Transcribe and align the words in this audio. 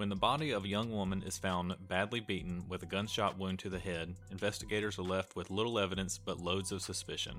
When 0.00 0.08
the 0.08 0.16
body 0.16 0.52
of 0.52 0.64
a 0.64 0.68
young 0.68 0.90
woman 0.90 1.22
is 1.26 1.36
found 1.36 1.76
badly 1.86 2.20
beaten 2.20 2.64
with 2.70 2.82
a 2.82 2.86
gunshot 2.86 3.36
wound 3.36 3.58
to 3.58 3.68
the 3.68 3.78
head, 3.78 4.14
investigators 4.30 4.98
are 4.98 5.02
left 5.02 5.36
with 5.36 5.50
little 5.50 5.78
evidence 5.78 6.16
but 6.16 6.40
loads 6.40 6.72
of 6.72 6.80
suspicion. 6.80 7.38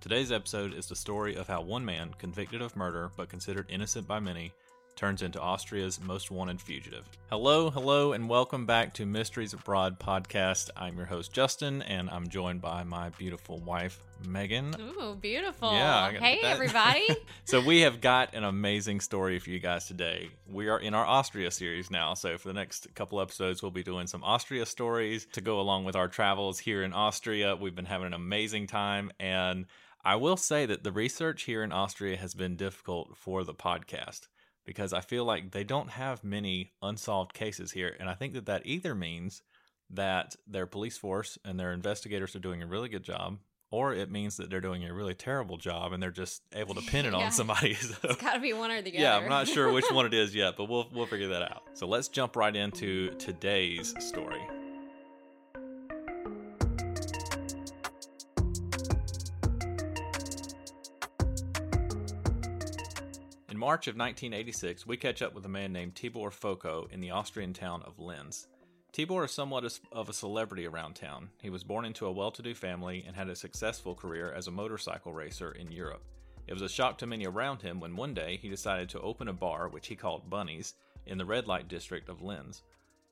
Today's 0.00 0.32
episode 0.32 0.72
is 0.72 0.86
the 0.86 0.96
story 0.96 1.36
of 1.36 1.48
how 1.48 1.60
one 1.60 1.84
man, 1.84 2.14
convicted 2.16 2.62
of 2.62 2.74
murder 2.76 3.10
but 3.14 3.28
considered 3.28 3.66
innocent 3.68 4.08
by 4.08 4.20
many, 4.20 4.52
turns 4.98 5.22
into 5.22 5.40
Austria's 5.40 6.00
most 6.00 6.28
wanted 6.28 6.60
fugitive. 6.60 7.08
Hello, 7.30 7.70
hello, 7.70 8.14
and 8.14 8.28
welcome 8.28 8.66
back 8.66 8.92
to 8.94 9.06
Mysteries 9.06 9.52
Abroad 9.52 10.00
podcast. 10.00 10.70
I'm 10.76 10.96
your 10.96 11.06
host, 11.06 11.32
Justin, 11.32 11.82
and 11.82 12.10
I'm 12.10 12.26
joined 12.26 12.60
by 12.60 12.82
my 12.82 13.10
beautiful 13.10 13.60
wife, 13.60 14.00
Megan. 14.26 14.74
Ooh, 14.80 15.14
beautiful. 15.14 15.70
Yeah. 15.70 16.10
Hey, 16.10 16.42
that- 16.42 16.50
everybody. 16.50 17.06
so, 17.44 17.60
we 17.60 17.82
have 17.82 18.00
got 18.00 18.34
an 18.34 18.42
amazing 18.42 18.98
story 18.98 19.38
for 19.38 19.50
you 19.50 19.60
guys 19.60 19.86
today. 19.86 20.30
We 20.50 20.68
are 20.68 20.80
in 20.80 20.94
our 20.94 21.06
Austria 21.06 21.52
series 21.52 21.92
now. 21.92 22.14
So, 22.14 22.36
for 22.36 22.48
the 22.48 22.54
next 22.54 22.92
couple 22.96 23.20
episodes, 23.20 23.62
we'll 23.62 23.70
be 23.70 23.84
doing 23.84 24.08
some 24.08 24.24
Austria 24.24 24.66
stories 24.66 25.28
to 25.30 25.40
go 25.40 25.60
along 25.60 25.84
with 25.84 25.94
our 25.94 26.08
travels 26.08 26.58
here 26.58 26.82
in 26.82 26.92
Austria. 26.92 27.54
We've 27.54 27.76
been 27.76 27.84
having 27.84 28.08
an 28.08 28.14
amazing 28.14 28.66
time. 28.66 29.12
And 29.20 29.66
I 30.04 30.16
will 30.16 30.36
say 30.36 30.66
that 30.66 30.82
the 30.82 30.90
research 30.90 31.44
here 31.44 31.62
in 31.62 31.70
Austria 31.70 32.16
has 32.16 32.34
been 32.34 32.56
difficult 32.56 33.16
for 33.16 33.44
the 33.44 33.54
podcast 33.54 34.26
because 34.68 34.92
I 34.92 35.00
feel 35.00 35.24
like 35.24 35.52
they 35.52 35.64
don't 35.64 35.88
have 35.88 36.22
many 36.22 36.74
unsolved 36.82 37.32
cases 37.32 37.72
here. 37.72 37.96
And 37.98 38.06
I 38.06 38.12
think 38.12 38.34
that 38.34 38.44
that 38.44 38.66
either 38.66 38.94
means 38.94 39.40
that 39.88 40.36
their 40.46 40.66
police 40.66 40.98
force 40.98 41.38
and 41.42 41.58
their 41.58 41.72
investigators 41.72 42.36
are 42.36 42.40
doing 42.40 42.62
a 42.62 42.66
really 42.66 42.90
good 42.90 43.02
job, 43.02 43.38
or 43.70 43.94
it 43.94 44.10
means 44.10 44.36
that 44.36 44.50
they're 44.50 44.60
doing 44.60 44.84
a 44.84 44.92
really 44.92 45.14
terrible 45.14 45.56
job 45.56 45.94
and 45.94 46.02
they're 46.02 46.10
just 46.10 46.42
able 46.54 46.74
to 46.74 46.82
pin 46.82 47.06
it 47.06 47.12
Yeah. 47.16 47.24
on 47.24 47.32
somebody. 47.32 47.72
So, 47.80 47.96
it's 48.04 48.20
got 48.20 48.34
to 48.34 48.40
be 48.40 48.52
one 48.52 48.70
or 48.70 48.82
the 48.82 48.90
other. 48.90 48.98
yeah. 48.98 49.16
I'm 49.16 49.28
not 49.30 49.48
sure 49.48 49.72
which 49.72 49.86
one 49.90 50.04
it 50.04 50.12
is 50.12 50.34
yet, 50.34 50.58
but 50.58 50.68
we'll 50.68 50.86
we'll 50.92 51.06
figure 51.06 51.28
that 51.28 51.42
out. 51.42 51.62
So 51.72 51.86
let's 51.86 52.08
jump 52.08 52.36
right 52.36 52.54
into 52.54 53.10
today's 53.18 53.94
story. 54.06 54.42
March 63.68 63.86
of 63.86 63.96
1986, 63.96 64.86
we 64.86 64.96
catch 64.96 65.20
up 65.20 65.34
with 65.34 65.44
a 65.44 65.48
man 65.50 65.74
named 65.74 65.94
Tibor 65.94 66.32
Foco 66.32 66.88
in 66.90 67.00
the 67.00 67.10
Austrian 67.10 67.52
town 67.52 67.82
of 67.82 67.98
Linz. 67.98 68.48
Tibor 68.94 69.26
is 69.26 69.30
somewhat 69.30 69.78
of 69.92 70.08
a 70.08 70.14
celebrity 70.14 70.66
around 70.66 70.94
town. 70.94 71.28
He 71.42 71.50
was 71.50 71.64
born 71.64 71.84
into 71.84 72.06
a 72.06 72.10
well 72.10 72.30
to 72.30 72.40
do 72.40 72.54
family 72.54 73.04
and 73.06 73.14
had 73.14 73.28
a 73.28 73.36
successful 73.36 73.94
career 73.94 74.32
as 74.32 74.46
a 74.46 74.50
motorcycle 74.50 75.12
racer 75.12 75.52
in 75.52 75.70
Europe. 75.70 76.02
It 76.46 76.54
was 76.54 76.62
a 76.62 76.68
shock 76.70 76.96
to 76.96 77.06
many 77.06 77.26
around 77.26 77.60
him 77.60 77.78
when 77.78 77.94
one 77.94 78.14
day 78.14 78.38
he 78.40 78.48
decided 78.48 78.88
to 78.88 79.02
open 79.02 79.28
a 79.28 79.34
bar, 79.34 79.68
which 79.68 79.88
he 79.88 79.96
called 79.96 80.30
Bunnies, 80.30 80.72
in 81.04 81.18
the 81.18 81.26
red 81.26 81.46
light 81.46 81.68
district 81.68 82.08
of 82.08 82.22
Linz. 82.22 82.62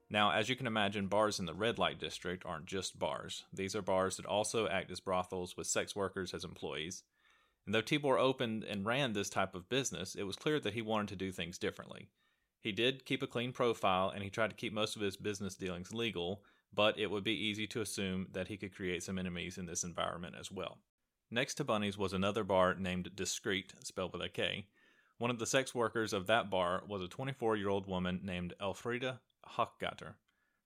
Now, 0.09 0.31
as 0.31 0.49
you 0.49 0.57
can 0.57 0.67
imagine, 0.67 1.09
bars 1.09 1.39
in 1.39 1.45
the 1.45 1.53
red 1.53 1.79
light 1.79 2.01
district 2.01 2.47
aren't 2.47 2.65
just 2.65 2.99
bars. 2.99 3.45
These 3.53 3.77
are 3.77 3.83
bars 3.83 4.17
that 4.17 4.25
also 4.25 4.69
act 4.69 4.91
as 4.91 5.01
brothels 5.01 5.55
with 5.55 5.67
sex 5.67 5.95
workers 5.95 6.33
as 6.33 6.45
employees. 6.45 7.03
And 7.67 7.75
though 7.75 7.83
Tibor 7.83 8.19
opened 8.19 8.65
and 8.65 8.87
ran 8.87 9.13
this 9.13 9.29
type 9.29 9.55
of 9.55 9.69
business, 9.69 10.15
it 10.15 10.23
was 10.23 10.37
clear 10.37 10.61
that 10.61 10.75
he 10.75 10.83
wanted 10.83 11.09
to 11.09 11.17
do 11.17 11.33
things 11.33 11.59
differently. 11.59 12.09
He 12.61 12.73
did 12.73 13.05
keep 13.05 13.23
a 13.23 13.27
clean 13.27 13.53
profile 13.53 14.11
and 14.11 14.23
he 14.23 14.31
tried 14.31 14.51
to 14.51 14.57
keep 14.57 14.73
most 14.73 14.97
of 14.97 15.03
his 15.03 15.17
business 15.17 15.57
dealings 15.57 15.93
legal, 15.93 16.43
but 16.73 16.99
it 16.99 17.11
would 17.11 17.25
be 17.25 17.33
easy 17.33 17.67
to 17.69 17.81
assume 17.81 18.29
that 18.33 18.49
he 18.49 18.57
could 18.57 18.75
create 18.75 19.03
some 19.03 19.19
enemies 19.19 19.59
in 19.59 19.67
this 19.67 19.85
environment 19.85 20.37
as 20.39 20.51
well. 20.51 20.79
Next 21.31 21.55
to 21.55 21.65
Bunny's 21.65 21.99
was 21.99 22.13
another 22.13 22.45
bar 22.45 22.75
named 22.75 23.17
Discreet, 23.17 23.75
spelled 23.83 24.13
with 24.13 24.23
a 24.23 24.29
K. 24.29 24.67
One 25.19 25.31
of 25.31 25.39
the 25.39 25.47
sex 25.47 25.75
workers 25.75 26.13
of 26.13 26.27
that 26.27 26.51
bar 26.51 26.83
was 26.87 27.03
a 27.03 27.09
24 27.09 27.57
year 27.57 27.69
old 27.69 27.87
woman 27.87 28.21
named 28.23 28.55
Elfriede 28.61 29.19
Hochgatter. 29.57 30.15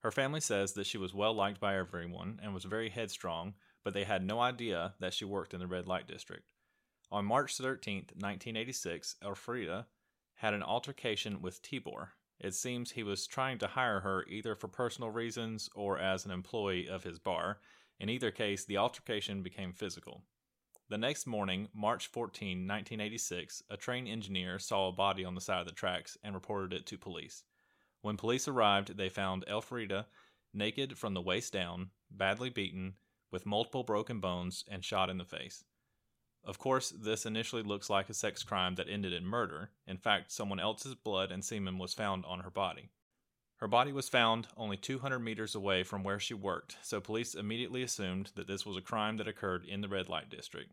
Her 0.00 0.10
family 0.10 0.40
says 0.40 0.72
that 0.72 0.86
she 0.86 0.98
was 0.98 1.14
well 1.14 1.32
liked 1.32 1.60
by 1.60 1.76
everyone 1.76 2.40
and 2.42 2.52
was 2.52 2.64
very 2.64 2.90
headstrong, 2.90 3.54
but 3.84 3.94
they 3.94 4.04
had 4.04 4.24
no 4.24 4.40
idea 4.40 4.94
that 5.00 5.14
she 5.14 5.24
worked 5.24 5.54
in 5.54 5.60
the 5.60 5.66
red 5.66 5.86
light 5.86 6.06
district. 6.06 6.44
On 7.12 7.24
March 7.24 7.58
13th, 7.58 8.14
1986, 8.14 9.16
Elfriede 9.20 9.84
had 10.34 10.54
an 10.54 10.62
altercation 10.62 11.42
with 11.42 11.60
Tibor. 11.60 12.10
It 12.38 12.54
seems 12.54 12.92
he 12.92 13.02
was 13.02 13.26
trying 13.26 13.58
to 13.58 13.66
hire 13.66 14.00
her 14.00 14.24
either 14.28 14.54
for 14.54 14.68
personal 14.68 15.10
reasons 15.10 15.68
or 15.74 15.98
as 15.98 16.24
an 16.24 16.30
employee 16.30 16.88
of 16.88 17.02
his 17.02 17.18
bar. 17.18 17.58
In 17.98 18.08
either 18.08 18.30
case, 18.30 18.64
the 18.64 18.76
altercation 18.76 19.42
became 19.42 19.72
physical. 19.72 20.22
The 20.88 20.98
next 20.98 21.26
morning, 21.26 21.68
March 21.74 22.06
14, 22.06 22.58
1986, 22.58 23.64
a 23.68 23.76
train 23.76 24.06
engineer 24.06 24.60
saw 24.60 24.88
a 24.88 24.92
body 24.92 25.24
on 25.24 25.34
the 25.34 25.40
side 25.40 25.60
of 25.60 25.66
the 25.66 25.72
tracks 25.72 26.16
and 26.22 26.32
reported 26.32 26.72
it 26.72 26.86
to 26.86 26.96
police. 26.96 27.42
When 28.02 28.16
police 28.16 28.46
arrived, 28.46 28.96
they 28.96 29.08
found 29.08 29.44
Elfriede 29.48 30.04
naked 30.54 30.96
from 30.96 31.14
the 31.14 31.20
waist 31.20 31.52
down, 31.52 31.90
badly 32.08 32.50
beaten, 32.50 32.94
with 33.32 33.46
multiple 33.46 33.82
broken 33.82 34.20
bones, 34.20 34.64
and 34.68 34.84
shot 34.84 35.10
in 35.10 35.18
the 35.18 35.24
face. 35.24 35.64
Of 36.44 36.58
course, 36.58 36.90
this 36.90 37.26
initially 37.26 37.62
looks 37.62 37.90
like 37.90 38.08
a 38.08 38.14
sex 38.14 38.42
crime 38.42 38.74
that 38.76 38.88
ended 38.88 39.12
in 39.12 39.26
murder. 39.26 39.70
In 39.86 39.98
fact, 39.98 40.32
someone 40.32 40.60
else's 40.60 40.94
blood 40.94 41.30
and 41.30 41.44
semen 41.44 41.78
was 41.78 41.94
found 41.94 42.24
on 42.24 42.40
her 42.40 42.50
body. 42.50 42.90
Her 43.56 43.68
body 43.68 43.92
was 43.92 44.08
found 44.08 44.48
only 44.56 44.78
200 44.78 45.18
meters 45.18 45.54
away 45.54 45.82
from 45.82 46.02
where 46.02 46.18
she 46.18 46.32
worked, 46.32 46.78
so 46.82 46.98
police 46.98 47.34
immediately 47.34 47.82
assumed 47.82 48.30
that 48.34 48.46
this 48.46 48.64
was 48.64 48.78
a 48.78 48.82
crime 48.82 49.18
that 49.18 49.28
occurred 49.28 49.66
in 49.66 49.82
the 49.82 49.88
red 49.88 50.08
light 50.08 50.30
district. 50.30 50.72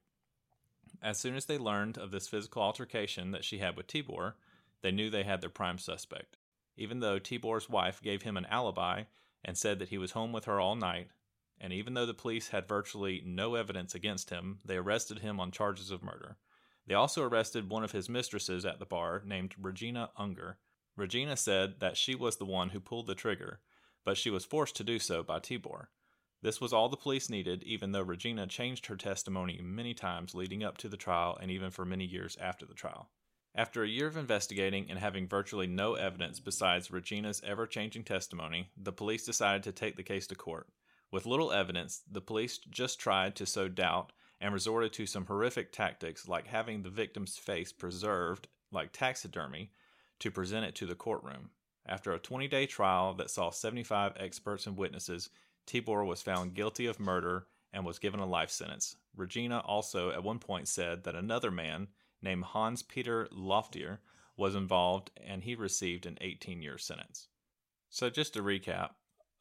As 1.02 1.20
soon 1.20 1.36
as 1.36 1.46
they 1.46 1.58
learned 1.58 1.98
of 1.98 2.12
this 2.12 2.30
physical 2.30 2.62
altercation 2.62 3.32
that 3.32 3.44
she 3.44 3.58
had 3.58 3.76
with 3.76 3.88
Tibor, 3.88 4.36
they 4.82 4.92
knew 4.92 5.10
they 5.10 5.24
had 5.24 5.42
their 5.42 5.50
prime 5.50 5.78
suspect. 5.78 6.38
Even 6.78 7.02
though 7.02 7.20
Tibor's 7.20 7.70
wife 7.70 8.02
gave 8.02 8.22
him 8.22 8.38
an 8.38 8.46
alibi 8.46 9.04
and 9.44 9.58
said 9.58 9.80
that 9.80 9.90
he 9.90 9.98
was 9.98 10.12
home 10.12 10.32
with 10.32 10.46
her 10.46 10.60
all 10.60 10.76
night, 10.76 11.10
and 11.60 11.74
even 11.74 11.94
though 11.94 12.06
the 12.06 12.14
police 12.14 12.50
had 12.50 12.68
virtually 12.68 13.22
no 13.26 13.56
evidence 13.56 13.96
against 13.96 14.30
him, 14.30 14.60
they 14.64 14.78
arrested 14.78 15.20
him 15.20 15.40
on 15.40 15.52
charges 15.52 15.92
of 15.92 16.04
murder. 16.04 16.38
They 16.86 16.94
also 16.94 17.24
arrested 17.24 17.70
one 17.70 17.84
of 17.84 17.92
his 17.92 18.10
mistresses 18.10 18.66
at 18.66 18.80
the 18.80 18.86
bar 18.86 19.22
named 19.26 19.56
Regina 19.60 20.12
Unger. 20.18 20.58
Regina 20.96 21.36
said 21.36 21.80
that 21.80 21.98
she 21.98 22.16
was 22.16 22.38
the 22.38 22.46
one 22.46 22.70
who 22.70 22.80
pulled 22.80 23.08
the 23.08 23.16
trigger, 23.16 23.60
but 24.06 24.18
she 24.18 24.30
was 24.30 24.46
forced 24.46 24.76
to 24.78 24.84
do 24.84 25.00
so 25.00 25.22
by 25.22 25.40
Tibor. 25.40 25.88
This 26.42 26.62
was 26.62 26.72
all 26.72 26.88
the 26.88 26.96
police 26.96 27.30
needed, 27.30 27.64
even 27.64 27.92
though 27.92 28.04
Regina 28.04 28.48
changed 28.48 28.86
her 28.86 28.96
testimony 28.96 29.60
many 29.62 29.94
times 29.94 30.36
leading 30.36 30.64
up 30.64 30.78
to 30.78 30.88
the 30.88 30.98
trial 30.98 31.38
and 31.42 31.52
even 31.52 31.72
for 31.72 31.84
many 31.84 32.06
years 32.06 32.38
after 32.40 32.66
the 32.66 32.74
trial. 32.74 33.10
After 33.56 33.84
a 33.84 33.88
year 33.88 34.06
of 34.06 34.18
investigating 34.18 34.86
and 34.88 35.00
having 35.00 35.28
virtually 35.28 35.66
no 35.66 35.96
evidence 35.96 36.40
besides 36.40 36.92
Regina's 36.92 37.42
ever 37.44 37.66
changing 37.66 38.04
testimony, 38.04 38.70
the 38.78 38.92
police 38.94 39.26
decided 39.26 39.64
to 39.64 39.72
take 39.72 39.98
the 39.98 40.04
case 40.04 40.28
to 40.28 40.36
court. 40.36 40.68
With 41.12 41.26
little 41.26 41.52
evidence, 41.52 42.02
the 42.10 42.22
police 42.22 42.58
just 42.58 43.00
tried 43.00 43.36
to 43.38 43.46
sow 43.46 43.68
doubt 43.70 44.12
and 44.40 44.54
resorted 44.54 44.94
to 44.94 45.06
some 45.06 45.26
horrific 45.26 45.72
tactics 45.72 46.28
like 46.28 46.48
having 46.48 46.82
the 46.82 46.90
victim's 46.90 47.38
face 47.38 47.72
preserved, 47.72 48.48
like 48.72 48.92
taxidermy, 48.92 49.72
to 50.20 50.32
present 50.32 50.66
it 50.66 50.76
to 50.76 50.86
the 50.86 50.96
courtroom. 50.96 51.52
After 51.86 52.12
a 52.14 52.20
20 52.20 52.48
day 52.48 52.66
trial 52.66 53.14
that 53.16 53.30
saw 53.30 53.50
75 53.50 54.14
experts 54.18 54.68
and 54.68 54.76
witnesses, 54.76 55.30
Tibor 55.66 56.06
was 56.06 56.22
found 56.22 56.54
guilty 56.54 56.86
of 56.86 57.00
murder 57.00 57.48
and 57.72 57.86
was 57.86 58.00
given 58.00 58.20
a 58.20 58.26
life 58.26 58.50
sentence. 58.50 58.96
Regina 59.16 59.60
also 59.60 60.12
at 60.12 60.24
one 60.24 60.40
point 60.40 60.68
said 60.68 61.04
that 61.04 61.16
another 61.16 61.52
man 61.52 61.88
named 62.22 62.44
Hans 62.44 62.84
Peter 62.84 63.28
Loftier 63.32 64.02
was 64.36 64.56
involved 64.56 65.12
and 65.18 65.44
he 65.44 65.56
received 65.56 66.06
an 66.06 66.18
18 66.22 66.62
year 66.62 66.78
sentence. 66.78 67.28
So, 67.90 68.10
just 68.10 68.34
to 68.34 68.44
recap, 68.44 68.92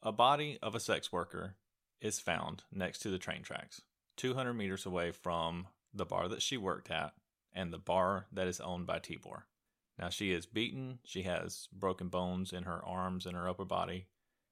a 0.01 0.11
body 0.11 0.57
of 0.61 0.75
a 0.75 0.79
sex 0.79 1.11
worker 1.11 1.55
is 2.01 2.19
found 2.19 2.63
next 2.71 2.99
to 2.99 3.09
the 3.09 3.17
train 3.17 3.41
tracks, 3.41 3.81
200 4.17 4.53
meters 4.53 4.85
away 4.85 5.11
from 5.11 5.67
the 5.93 6.05
bar 6.05 6.27
that 6.27 6.41
she 6.41 6.57
worked 6.57 6.91
at 6.91 7.13
and 7.53 7.73
the 7.73 7.79
bar 7.79 8.27
that 8.31 8.47
is 8.47 8.59
owned 8.59 8.85
by 8.85 8.99
Tibor. 8.99 9.43
Now, 9.97 10.09
she 10.09 10.31
is 10.31 10.45
beaten, 10.45 10.99
she 11.03 11.23
has 11.23 11.67
broken 11.73 12.09
bones 12.09 12.53
in 12.53 12.63
her 12.63 12.85
arms 12.85 13.25
and 13.25 13.35
her 13.35 13.49
upper 13.49 13.65
body, 13.65 14.07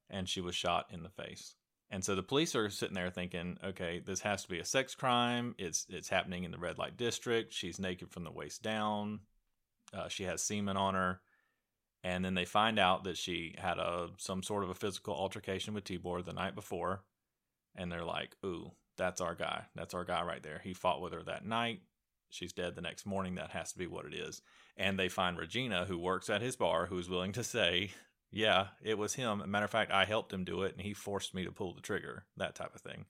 and 0.10 0.28
she 0.28 0.42
was 0.42 0.56
shot 0.56 0.88
in 0.92 1.04
the 1.04 1.10
face. 1.10 1.56
And 1.92 2.04
so 2.04 2.16
the 2.16 2.24
police 2.24 2.56
are 2.56 2.70
sitting 2.72 2.96
there 2.96 3.12
thinking, 3.12 3.58
okay, 3.64 4.02
this 4.04 4.22
has 4.22 4.42
to 4.44 4.50
be 4.50 4.60
a 4.60 4.66
sex 4.66 4.96
crime. 4.96 5.54
It's 5.60 5.86
it's 5.88 6.10
happening 6.10 6.44
in 6.44 6.52
the 6.52 6.58
red 6.58 6.80
light 6.80 6.98
district. 6.98 7.54
She's 7.54 7.80
naked 7.80 8.10
from 8.10 8.24
the 8.24 8.32
waist 8.32 8.64
down. 8.64 9.20
Uh, 9.94 10.08
she 10.08 10.24
has 10.24 10.42
semen 10.42 10.78
on 10.78 10.96
her, 10.96 11.22
and 12.06 12.24
then 12.24 12.36
they 12.36 12.46
find 12.46 12.78
out 12.78 13.04
that 13.06 13.18
she 13.18 13.56
had 13.58 13.80
a 13.80 14.10
some 14.18 14.44
sort 14.44 14.64
of 14.64 14.70
a 14.70 14.76
physical 14.76 15.16
altercation 15.16 15.74
with 15.74 15.86
Tibor 15.86 16.24
the 16.24 16.34
night 16.34 16.54
before, 16.54 17.02
and 17.76 17.92
they're 17.92 18.06
like, 18.06 18.36
ooh, 18.46 18.74
that's 18.96 19.22
our 19.22 19.34
guy. 19.34 19.64
That's 19.74 19.96
our 19.96 20.06
guy 20.06 20.24
right 20.24 20.44
there. 20.44 20.62
He 20.64 20.76
fought 20.76 21.02
with 21.02 21.14
her 21.14 21.24
that 21.24 21.48
night. 21.48 21.82
She's 22.30 22.54
dead 22.54 22.76
the 22.76 22.82
next 22.82 23.08
morning. 23.08 23.36
That 23.36 23.50
has 23.52 23.72
to 23.72 23.80
be 23.80 23.88
what 23.88 24.06
it 24.06 24.14
is. 24.14 24.44
And 24.78 25.00
they 25.00 25.10
find 25.10 25.36
Regina, 25.36 25.86
who 25.86 25.98
works 25.98 26.30
at 26.30 26.44
his 26.44 26.56
bar, 26.56 26.86
who's 26.86 27.10
willing 27.10 27.32
to 27.32 27.44
say, 27.44 27.90
yeah, 28.30 28.68
it 28.84 29.00
was 29.00 29.16
him. 29.16 29.42
Matter 29.48 29.66
of 29.66 29.72
fact, 29.72 29.92
I 29.92 30.06
helped 30.06 30.32
him 30.32 30.44
do 30.44 30.62
it, 30.62 30.74
and 30.74 30.82
he 30.82 30.94
forced 30.94 31.34
me 31.34 31.44
to 31.44 31.52
pull 31.52 31.74
the 31.74 31.82
trigger. 31.82 32.26
That 32.38 32.54
type 32.54 32.76
of 32.76 32.82
thing. 32.82 33.06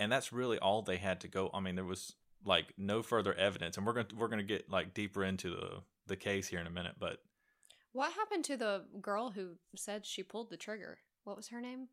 And 0.00 0.10
that's 0.10 0.32
really 0.32 0.58
all 0.58 0.82
they 0.82 0.96
had 0.96 1.20
to 1.20 1.28
go. 1.28 1.48
I 1.54 1.60
mean, 1.60 1.76
there 1.76 1.84
was 1.84 2.14
like 2.44 2.74
no 2.76 3.02
further 3.02 3.34
evidence, 3.34 3.76
and 3.76 3.86
we're 3.86 3.92
gonna 3.92 4.08
we're 4.18 4.28
gonna 4.28 4.42
get 4.42 4.68
like 4.68 4.94
deeper 4.94 5.22
into 5.22 5.50
the 5.50 5.82
the 6.08 6.16
case 6.16 6.48
here 6.48 6.58
in 6.60 6.66
a 6.66 6.70
minute. 6.70 6.96
But 6.98 7.20
What 7.96 8.12
happened 8.12 8.44
to 8.44 8.58
the 8.58 8.84
girl 9.00 9.30
who 9.30 9.52
said 9.74 10.04
she 10.04 10.22
pulled 10.22 10.50
the 10.50 10.58
trigger? 10.58 10.98
What 11.24 11.34
was 11.34 11.48
her 11.48 11.62
name? 11.62 11.88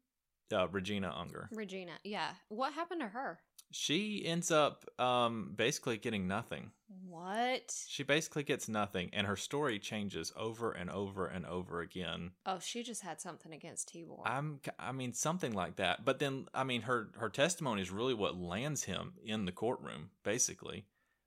Uh, 0.54 0.68
Regina 0.68 1.16
Unger. 1.18 1.48
Regina. 1.50 1.94
Yeah. 2.04 2.32
What 2.50 2.74
happened 2.74 3.00
to 3.00 3.08
her? 3.08 3.40
She 3.72 4.26
ends 4.26 4.52
up 4.52 4.84
um, 5.00 5.54
basically 5.56 5.96
getting 5.96 6.28
nothing. 6.28 6.72
What? 7.08 7.74
She 7.88 8.04
basically 8.04 8.44
gets 8.44 8.68
nothing, 8.68 9.12
and 9.14 9.26
her 9.26 9.38
story 9.38 9.80
changes 9.80 10.34
over 10.36 10.74
and 10.74 10.90
over 10.90 11.26
and 11.26 11.46
over 11.46 11.80
again. 11.80 12.32
Oh, 12.46 12.60
she 12.60 12.84
just 12.84 13.02
had 13.02 13.22
something 13.22 13.54
against 13.54 13.94
Tibor. 13.94 14.24
I'm, 14.26 14.60
I 14.78 14.92
mean, 14.92 15.14
something 15.14 15.54
like 15.54 15.78
that. 15.78 16.04
But 16.04 16.20
then, 16.20 16.48
I 16.54 16.66
mean, 16.66 16.82
her 16.82 17.12
her 17.16 17.30
testimony 17.30 17.82
is 17.82 17.92
really 17.92 18.14
what 18.14 18.36
lands 18.36 18.84
him 18.84 19.14
in 19.24 19.46
the 19.46 19.54
courtroom, 19.54 20.10
basically. 20.22 20.84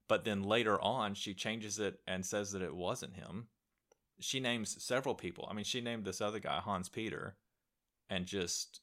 But 0.06 0.26
then 0.26 0.42
later 0.42 0.78
on, 0.82 1.14
she 1.14 1.32
changes 1.32 1.78
it 1.78 2.00
and 2.06 2.26
says 2.26 2.52
that 2.52 2.60
it 2.60 2.76
wasn't 2.76 3.16
him. 3.16 3.48
She 4.20 4.40
names 4.40 4.82
several 4.82 5.14
people. 5.14 5.46
I 5.50 5.54
mean, 5.54 5.64
she 5.64 5.80
named 5.80 6.04
this 6.04 6.20
other 6.20 6.38
guy 6.38 6.58
Hans 6.60 6.88
Peter, 6.88 7.36
and 8.08 8.26
just 8.26 8.80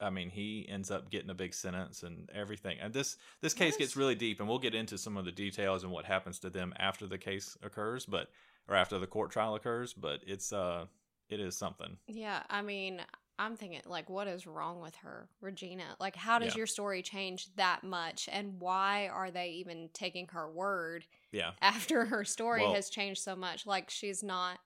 I 0.00 0.10
mean, 0.10 0.28
he 0.30 0.66
ends 0.68 0.90
up 0.90 1.10
getting 1.10 1.30
a 1.30 1.34
big 1.34 1.54
sentence 1.54 2.02
and 2.02 2.28
everything. 2.34 2.78
And 2.80 2.92
this 2.92 3.16
this 3.40 3.54
case 3.54 3.72
What 3.74 3.78
gets 3.80 3.96
really 3.96 4.14
deep, 4.14 4.40
and 4.40 4.48
we'll 4.48 4.58
get 4.58 4.74
into 4.74 4.98
some 4.98 5.16
of 5.16 5.24
the 5.24 5.32
details 5.32 5.82
and 5.84 5.92
what 5.92 6.04
happens 6.04 6.38
to 6.40 6.50
them 6.50 6.74
after 6.78 7.06
the 7.06 7.18
case 7.18 7.56
occurs, 7.62 8.04
but 8.06 8.28
or 8.68 8.74
after 8.76 8.98
the 8.98 9.06
court 9.06 9.30
trial 9.30 9.54
occurs. 9.54 9.92
But 9.94 10.20
it's 10.26 10.52
uh, 10.52 10.86
it 11.28 11.40
is 11.40 11.56
something. 11.56 11.96
yeah, 12.06 12.42
I 12.50 12.62
mean, 12.62 13.00
I'm 13.38 13.56
thinking, 13.56 13.80
like, 13.86 14.08
what 14.08 14.28
is 14.28 14.46
wrong 14.46 14.80
with 14.80 14.94
her, 14.96 15.28
Regina? 15.40 15.96
Like, 15.98 16.14
how 16.14 16.38
does 16.38 16.54
Yeah. 16.54 16.58
your 16.58 16.66
story 16.66 17.02
change 17.02 17.54
that 17.56 17.82
much? 17.82 18.28
And 18.30 18.60
why 18.60 19.08
are 19.08 19.30
they 19.30 19.48
even 19.50 19.90
taking 19.92 20.28
her 20.28 20.48
word 20.50 21.04
Yeah, 21.32 21.52
after 21.60 22.04
her 22.06 22.24
story 22.24 22.62
Well- 22.62 22.74
has 22.74 22.88
changed 22.90 23.22
so 23.22 23.34
much? 23.34 23.66
Like, 23.66 23.90
she's 23.90 24.22
not 24.22 24.60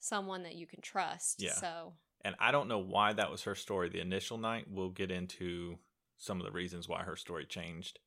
someone 0.00 0.42
that 0.44 0.54
you 0.54 0.66
can 0.66 0.80
trust. 0.80 1.42
Yeah. 1.42 1.52
So, 1.52 1.94
and 2.22 2.34
I 2.38 2.50
don't 2.50 2.68
know 2.68 2.78
why 2.78 3.12
that 3.12 3.30
was 3.30 3.42
her 3.42 3.54
story 3.54 3.88
the 3.88 4.00
initial 4.00 4.38
night. 4.38 4.66
We'll 4.68 4.90
get 4.90 5.10
into 5.10 5.78
some 6.16 6.40
of 6.40 6.46
the 6.46 6.52
reasons 6.52 6.88
why 6.88 7.02
her 7.02 7.16
story 7.16 7.46
changed 7.46 8.00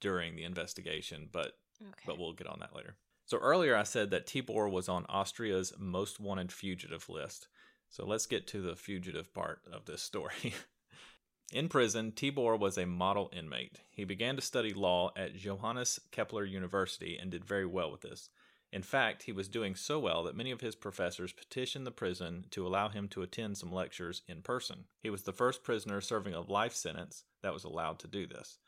during 0.00 0.36
the 0.36 0.44
investigation, 0.44 1.28
but 1.30 1.52
okay. 1.82 2.04
but 2.06 2.18
we'll 2.18 2.32
get 2.32 2.46
on 2.46 2.60
that 2.60 2.74
later. 2.74 2.96
So 3.26 3.38
earlier 3.38 3.76
I 3.76 3.84
said 3.84 4.10
that 4.10 4.26
Tibor 4.26 4.70
was 4.70 4.88
on 4.88 5.04
Austria's 5.06 5.72
most 5.78 6.20
wanted 6.20 6.52
fugitive 6.52 7.08
list. 7.08 7.48
So 7.88 8.06
let's 8.06 8.26
get 8.26 8.46
to 8.48 8.62
the 8.62 8.76
fugitive 8.76 9.34
part 9.34 9.62
of 9.72 9.84
this 9.84 10.02
story. 10.02 10.54
In 11.52 11.68
prison, 11.68 12.12
Tibor 12.12 12.58
was 12.58 12.78
a 12.78 12.86
model 12.86 13.28
inmate. 13.32 13.80
He 13.90 14.04
began 14.04 14.36
to 14.36 14.42
study 14.42 14.72
law 14.72 15.10
at 15.16 15.34
Johannes 15.34 15.98
Kepler 16.12 16.44
University 16.44 17.18
and 17.20 17.30
did 17.30 17.44
very 17.44 17.66
well 17.66 17.90
with 17.90 18.02
this. 18.02 18.28
In 18.72 18.82
fact, 18.82 19.24
he 19.24 19.32
was 19.32 19.48
doing 19.48 19.74
so 19.74 19.98
well 19.98 20.22
that 20.22 20.36
many 20.36 20.52
of 20.52 20.60
his 20.60 20.76
professors 20.76 21.32
petitioned 21.32 21.86
the 21.86 21.90
prison 21.90 22.44
to 22.50 22.64
allow 22.64 22.88
him 22.88 23.08
to 23.08 23.22
attend 23.22 23.58
some 23.58 23.72
lectures 23.72 24.22
in 24.28 24.42
person. 24.42 24.84
He 25.00 25.10
was 25.10 25.24
the 25.24 25.32
first 25.32 25.64
prisoner 25.64 26.00
serving 26.00 26.34
a 26.34 26.40
life 26.40 26.74
sentence 26.74 27.24
that 27.42 27.52
was 27.52 27.64
allowed 27.64 27.98
to 28.00 28.06
do 28.06 28.26
this. 28.26 28.58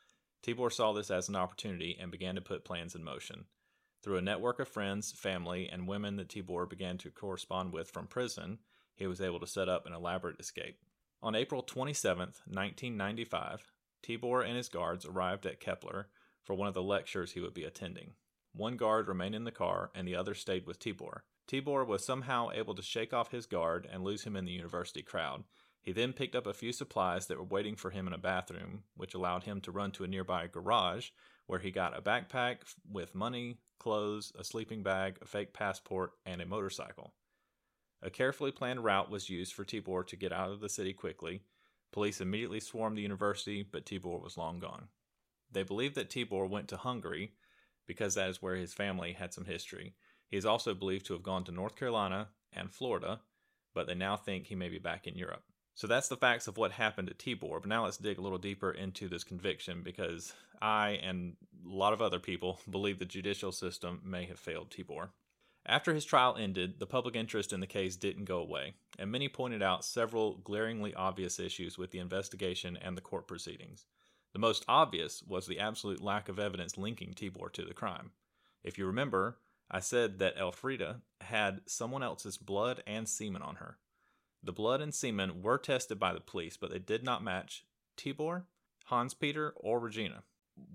Tibor 0.45 0.71
saw 0.71 0.91
this 0.91 1.09
as 1.09 1.29
an 1.29 1.37
opportunity 1.37 1.97
and 1.97 2.11
began 2.11 2.35
to 2.35 2.41
put 2.41 2.65
plans 2.65 2.95
in 2.95 3.03
motion. 3.03 3.45
Through 4.03 4.17
a 4.17 4.21
network 4.21 4.59
of 4.59 4.67
friends, 4.67 5.13
family, 5.13 5.69
and 5.71 5.87
women 5.87 6.17
that 6.17 6.27
Tibor 6.27 6.69
began 6.69 6.97
to 6.97 7.09
correspond 7.09 7.71
with 7.71 7.89
from 7.89 8.07
prison, 8.07 8.59
he 8.95 9.07
was 9.07 9.21
able 9.21 9.39
to 9.39 9.47
set 9.47 9.69
up 9.69 9.85
an 9.85 9.93
elaborate 9.93 10.39
escape. 10.41 10.79
On 11.21 11.33
April 11.33 11.61
27, 11.61 12.19
1995, 12.19 13.71
Tibor 14.05 14.45
and 14.45 14.57
his 14.57 14.67
guards 14.67 15.05
arrived 15.05 15.45
at 15.45 15.61
Kepler 15.61 16.09
for 16.43 16.53
one 16.53 16.67
of 16.67 16.73
the 16.73 16.83
lectures 16.83 17.31
he 17.31 17.39
would 17.39 17.53
be 17.53 17.63
attending. 17.63 18.15
One 18.55 18.77
guard 18.77 19.07
remained 19.07 19.35
in 19.35 19.45
the 19.45 19.51
car 19.51 19.91
and 19.95 20.07
the 20.07 20.15
other 20.15 20.35
stayed 20.35 20.67
with 20.67 20.79
Tibor. 20.79 21.21
Tibor 21.47 21.85
was 21.85 22.05
somehow 22.05 22.49
able 22.53 22.75
to 22.75 22.81
shake 22.81 23.13
off 23.13 23.31
his 23.31 23.45
guard 23.45 23.87
and 23.91 24.03
lose 24.03 24.23
him 24.23 24.35
in 24.35 24.45
the 24.45 24.51
university 24.51 25.01
crowd. 25.01 25.43
He 25.81 25.91
then 25.91 26.13
picked 26.13 26.35
up 26.35 26.47
a 26.47 26.53
few 26.53 26.71
supplies 26.71 27.27
that 27.27 27.37
were 27.37 27.43
waiting 27.43 27.75
for 27.75 27.89
him 27.89 28.07
in 28.07 28.13
a 28.13 28.17
bathroom, 28.17 28.83
which 28.95 29.13
allowed 29.13 29.43
him 29.43 29.59
to 29.61 29.71
run 29.71 29.91
to 29.91 30.03
a 30.03 30.07
nearby 30.07 30.47
garage 30.47 31.09
where 31.47 31.59
he 31.59 31.71
got 31.71 31.97
a 31.97 32.01
backpack 32.01 32.57
with 32.89 33.15
money, 33.15 33.57
clothes, 33.79 34.31
a 34.37 34.43
sleeping 34.43 34.81
bag, 34.81 35.17
a 35.21 35.25
fake 35.25 35.53
passport, 35.53 36.11
and 36.25 36.41
a 36.41 36.45
motorcycle. 36.45 37.13
A 38.01 38.09
carefully 38.09 38.51
planned 38.51 38.83
route 38.83 39.09
was 39.09 39.29
used 39.29 39.53
for 39.53 39.65
Tibor 39.65 40.05
to 40.07 40.15
get 40.15 40.31
out 40.31 40.51
of 40.51 40.61
the 40.61 40.69
city 40.69 40.93
quickly. 40.93 41.41
Police 41.91 42.21
immediately 42.21 42.59
swarmed 42.59 42.97
the 42.97 43.01
university, 43.01 43.63
but 43.63 43.85
Tibor 43.85 44.21
was 44.21 44.37
long 44.37 44.59
gone. 44.59 44.87
They 45.51 45.63
believe 45.63 45.95
that 45.95 46.09
Tibor 46.09 46.49
went 46.49 46.69
to 46.69 46.77
Hungary 46.77 47.33
because 47.87 48.15
that 48.15 48.29
is 48.29 48.41
where 48.41 48.55
his 48.55 48.73
family 48.73 49.13
had 49.13 49.33
some 49.33 49.45
history. 49.45 49.93
He 50.27 50.37
is 50.37 50.45
also 50.45 50.73
believed 50.73 51.05
to 51.07 51.13
have 51.13 51.23
gone 51.23 51.43
to 51.45 51.51
North 51.51 51.75
Carolina 51.75 52.29
and 52.51 52.71
Florida, 52.71 53.21
but 53.73 53.87
they 53.87 53.95
now 53.95 54.15
think 54.15 54.47
he 54.47 54.55
may 54.55 54.69
be 54.69 54.79
back 54.79 55.07
in 55.07 55.15
Europe. 55.15 55.43
So 55.75 55.87
that's 55.87 56.07
the 56.07 56.17
facts 56.17 56.47
of 56.47 56.57
what 56.57 56.71
happened 56.71 57.07
to 57.07 57.13
Tibor. 57.13 57.59
But 57.61 57.69
now 57.69 57.85
let's 57.85 57.97
dig 57.97 58.17
a 58.17 58.21
little 58.21 58.37
deeper 58.37 58.71
into 58.71 59.07
this 59.07 59.23
conviction 59.23 59.81
because 59.83 60.33
I 60.61 60.99
and 61.03 61.35
a 61.65 61.69
lot 61.69 61.93
of 61.93 62.01
other 62.01 62.19
people 62.19 62.59
believe 62.69 62.99
the 62.99 63.05
judicial 63.05 63.51
system 63.51 64.01
may 64.03 64.25
have 64.25 64.39
failed 64.39 64.69
Tibor. 64.69 65.09
After 65.65 65.93
his 65.93 66.03
trial 66.03 66.35
ended, 66.37 66.79
the 66.79 66.85
public 66.85 67.15
interest 67.15 67.53
in 67.53 67.61
the 67.61 67.67
case 67.67 67.95
didn't 67.95 68.25
go 68.25 68.39
away, 68.39 68.73
and 68.99 69.09
many 69.09 69.29
pointed 69.29 69.63
out 69.63 69.85
several 69.85 70.35
glaringly 70.43 70.93
obvious 70.93 71.39
issues 71.39 71.77
with 71.77 71.91
the 71.91 71.99
investigation 71.99 72.77
and 72.81 72.97
the 72.97 73.01
court 73.01 73.27
proceedings. 73.27 73.85
The 74.33 74.39
most 74.39 74.65
obvious 74.67 75.23
was 75.23 75.45
the 75.45 75.59
absolute 75.59 76.01
lack 76.01 76.27
of 76.27 76.39
evidence 76.39 76.77
linking 76.77 77.13
Tibor 77.13 77.51
to 77.53 77.63
the 77.63 77.73
crime. 77.73 78.11
If 78.63 78.77
you 78.77 78.87
remember, 78.87 79.37
I 79.69 79.79
said 79.79 80.19
that 80.19 80.37
Elfrida 80.37 81.01
had 81.21 81.61
someone 81.67 82.03
else's 82.03 82.37
blood 82.37 82.83
and 82.87 83.07
semen 83.07 83.43
on 83.43 83.55
her. 83.55 83.77
The 84.41 84.51
blood 84.51 84.81
and 84.81 84.93
semen 84.93 85.41
were 85.41 85.57
tested 85.57 85.99
by 85.99 86.13
the 86.13 86.19
police, 86.19 86.57
but 86.57 86.71
they 86.71 86.79
did 86.79 87.03
not 87.03 87.23
match 87.23 87.63
Tibor, 87.95 88.43
Hans 88.85 89.13
Peter, 89.13 89.53
or 89.55 89.79
Regina. 89.79 90.23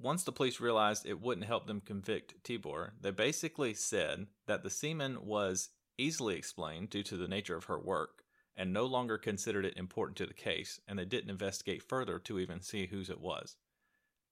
Once 0.00 0.24
the 0.24 0.32
police 0.32 0.60
realized 0.60 1.04
it 1.04 1.20
wouldn't 1.20 1.46
help 1.46 1.66
them 1.66 1.80
convict 1.80 2.42
Tibor, 2.42 2.92
they 3.00 3.10
basically 3.10 3.74
said 3.74 4.26
that 4.46 4.62
the 4.62 4.70
semen 4.70 5.24
was 5.24 5.70
easily 5.98 6.36
explained 6.36 6.90
due 6.90 7.02
to 7.02 7.16
the 7.16 7.28
nature 7.28 7.56
of 7.56 7.64
her 7.64 7.78
work 7.78 8.24
and 8.58 8.72
no 8.72 8.84
longer 8.84 9.16
considered 9.16 9.64
it 9.64 9.76
important 9.78 10.16
to 10.18 10.26
the 10.26 10.34
case, 10.34 10.80
and 10.86 10.98
they 10.98 11.06
didn't 11.06 11.30
investigate 11.30 11.82
further 11.82 12.18
to 12.18 12.38
even 12.38 12.60
see 12.60 12.86
whose 12.86 13.08
it 13.08 13.20
was. 13.20 13.56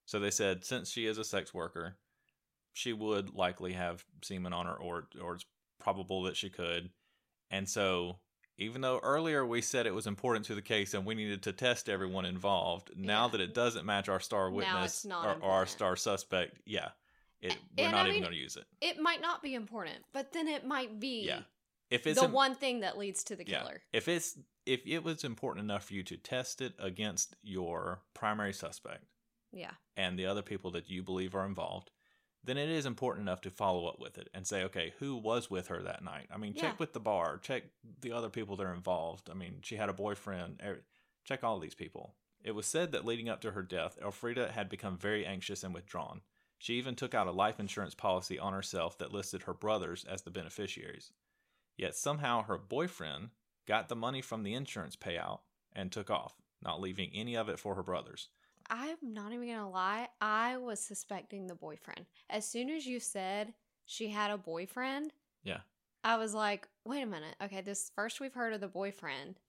So 0.05 0.19
they 0.19 0.31
said 0.31 0.65
since 0.65 0.91
she 0.91 1.07
is 1.07 1.17
a 1.17 1.25
sex 1.25 1.55
worker, 1.55 1.97
she 2.75 2.93
would 2.93 3.33
likely 3.35 3.73
have 3.73 4.05
semen 4.23 4.53
on 4.53 4.67
her, 4.67 4.75
or 4.75 5.09
or 5.23 5.37
it's 5.37 5.47
probable 5.79 6.23
that 6.25 6.37
she 6.37 6.51
could. 6.51 6.91
And 7.51 7.69
so, 7.69 8.19
even 8.59 8.81
though 8.81 8.99
earlier 8.99 9.47
we 9.47 9.63
said 9.63 9.87
it 9.87 9.95
was 9.95 10.07
important 10.07 10.45
to 10.47 10.55
the 10.55 10.63
case 10.63 10.93
and 10.95 11.07
we 11.07 11.15
needed 11.15 11.43
to 11.45 11.53
test 11.53 11.89
everyone 11.89 12.25
involved, 12.27 12.91
now 12.97 13.27
Yeah. 13.27 13.31
that 13.33 13.41
it 13.41 13.55
doesn't 13.55 13.87
match 13.87 14.09
our 14.09 14.21
star 14.21 14.51
witness 14.51 15.07
or, 15.07 15.37
or 15.41 15.51
our 15.53 15.67
star 15.67 15.95
suspect, 15.97 16.59
yeah, 16.67 16.91
it, 17.41 17.57
we're 17.79 17.85
and 17.85 17.93
not 17.93 18.07
I 18.07 18.09
even 18.11 18.21
going 18.23 18.33
to 18.33 18.39
use 18.39 18.57
it. 18.57 18.65
it 18.81 18.99
might 19.01 19.21
not 19.21 19.43
be 19.43 19.55
important, 19.55 19.99
but 20.13 20.33
then 20.33 20.49
it 20.49 20.67
might 20.67 20.99
be 20.99 21.25
Yeah, 21.27 21.43
if 21.91 22.07
it's 22.07 22.19
the 22.21 22.27
im- 22.27 22.33
one 22.33 22.55
thing 22.55 22.81
that 22.81 22.99
leads 22.99 23.23
to 23.25 23.37
the 23.37 23.45
yeah, 23.47 23.61
killer. 23.61 23.83
if 23.93 24.09
it's 24.09 24.39
if 24.65 24.81
it 24.87 25.05
was 25.05 25.23
important 25.25 25.65
enough 25.65 25.85
for 25.85 25.95
you 25.95 26.03
to 26.03 26.17
test 26.17 26.61
it 26.61 26.75
against 26.79 27.37
your 27.43 28.03
primary 28.15 28.53
suspect 28.53 29.05
Yeah. 29.53 29.71
and 29.97 30.19
the 30.19 30.27
other 30.27 30.43
people 30.43 30.71
that 30.73 30.91
you 30.91 31.03
believe 31.05 31.35
are 31.37 31.47
involved, 31.47 31.91
then 32.43 32.57
it 32.59 32.69
is 32.69 32.85
important 32.87 33.23
enough 33.29 33.41
to 33.43 33.51
follow 33.51 33.87
up 33.87 34.01
with 34.01 34.19
it 34.19 34.29
and 34.35 34.45
say, 34.47 34.65
okay, 34.65 34.93
who 34.99 35.17
was 35.17 35.51
with 35.51 35.69
her 35.69 35.83
that 35.83 36.03
night? 36.03 36.27
I 36.33 36.37
mean, 36.37 36.55
check 36.55 36.73
Yeah. 36.73 36.77
with 36.79 36.93
the 36.95 37.01
bar, 37.01 37.39
check 37.39 37.65
the 38.01 38.11
other 38.13 38.29
people 38.29 38.57
that 38.57 38.67
are 38.67 38.75
involved. 38.75 39.31
I 39.31 39.35
mean, 39.35 39.61
she 39.63 39.77
had 39.77 39.89
a 39.89 39.93
boyfriend, 39.93 40.61
check 41.25 41.45
all 41.45 41.59
these 41.61 41.75
people. 41.77 42.17
It 42.43 42.53
was 42.57 42.67
said 42.67 42.91
that 42.93 43.05
leading 43.05 43.29
up 43.29 43.41
to 43.43 43.53
her 43.53 43.63
death, 43.63 43.99
Elfrida 44.03 44.51
had 44.53 44.69
become 44.69 44.97
very 44.99 45.25
anxious 45.27 45.63
and 45.65 45.73
withdrawn. 45.75 46.23
She 46.59 46.75
even 46.75 46.95
took 46.97 47.15
out 47.15 47.27
a 47.27 47.33
life 47.33 47.61
insurance 47.61 47.95
policy 47.95 48.39
on 48.39 48.53
herself 48.53 48.97
that 48.99 49.13
listed 49.13 49.43
her 49.43 49.55
brothers 49.55 50.05
as 50.05 50.23
the 50.23 50.31
beneficiaries. 50.31 51.13
Yet 51.77 51.95
somehow 51.95 52.43
her 52.43 52.59
boyfriend 52.59 53.31
got 53.67 53.89
the 53.89 53.97
money 53.97 54.23
from 54.23 54.43
the 54.43 54.55
insurance 54.55 54.97
payout 54.97 55.41
and 55.73 55.93
took 55.93 56.11
off, 56.11 56.35
not 56.63 56.81
leaving 56.81 57.11
any 57.15 57.37
of 57.37 57.49
it 57.49 57.59
for 57.59 57.75
her 57.75 57.83
brothers. 57.83 58.29
I'm 58.69 58.97
not 59.03 59.33
even 59.33 59.49
gonna 59.49 59.71
lie. 59.71 60.09
I 60.21 60.57
was 60.57 60.81
suspecting 60.81 61.47
the 61.47 61.55
boyfriend. 61.55 62.07
As 62.31 62.49
soon 62.49 62.71
as 62.71 62.87
you 62.87 62.99
said 62.99 63.55
she 63.85 64.09
had 64.09 64.31
a 64.31 64.39
boyfriend, 64.39 65.13
Yeah. 65.45 65.61
I 66.03 66.17
was 66.17 66.35
like, 66.35 66.69
wait 66.85 67.03
a 67.03 67.07
minute. 67.07 67.37
Okay, 67.43 67.61
this 67.61 67.91
first 67.95 68.21
we've 68.21 68.35
heard 68.35 68.53
of 68.53 68.61
the 68.61 68.69
boyfriend, 68.69 69.41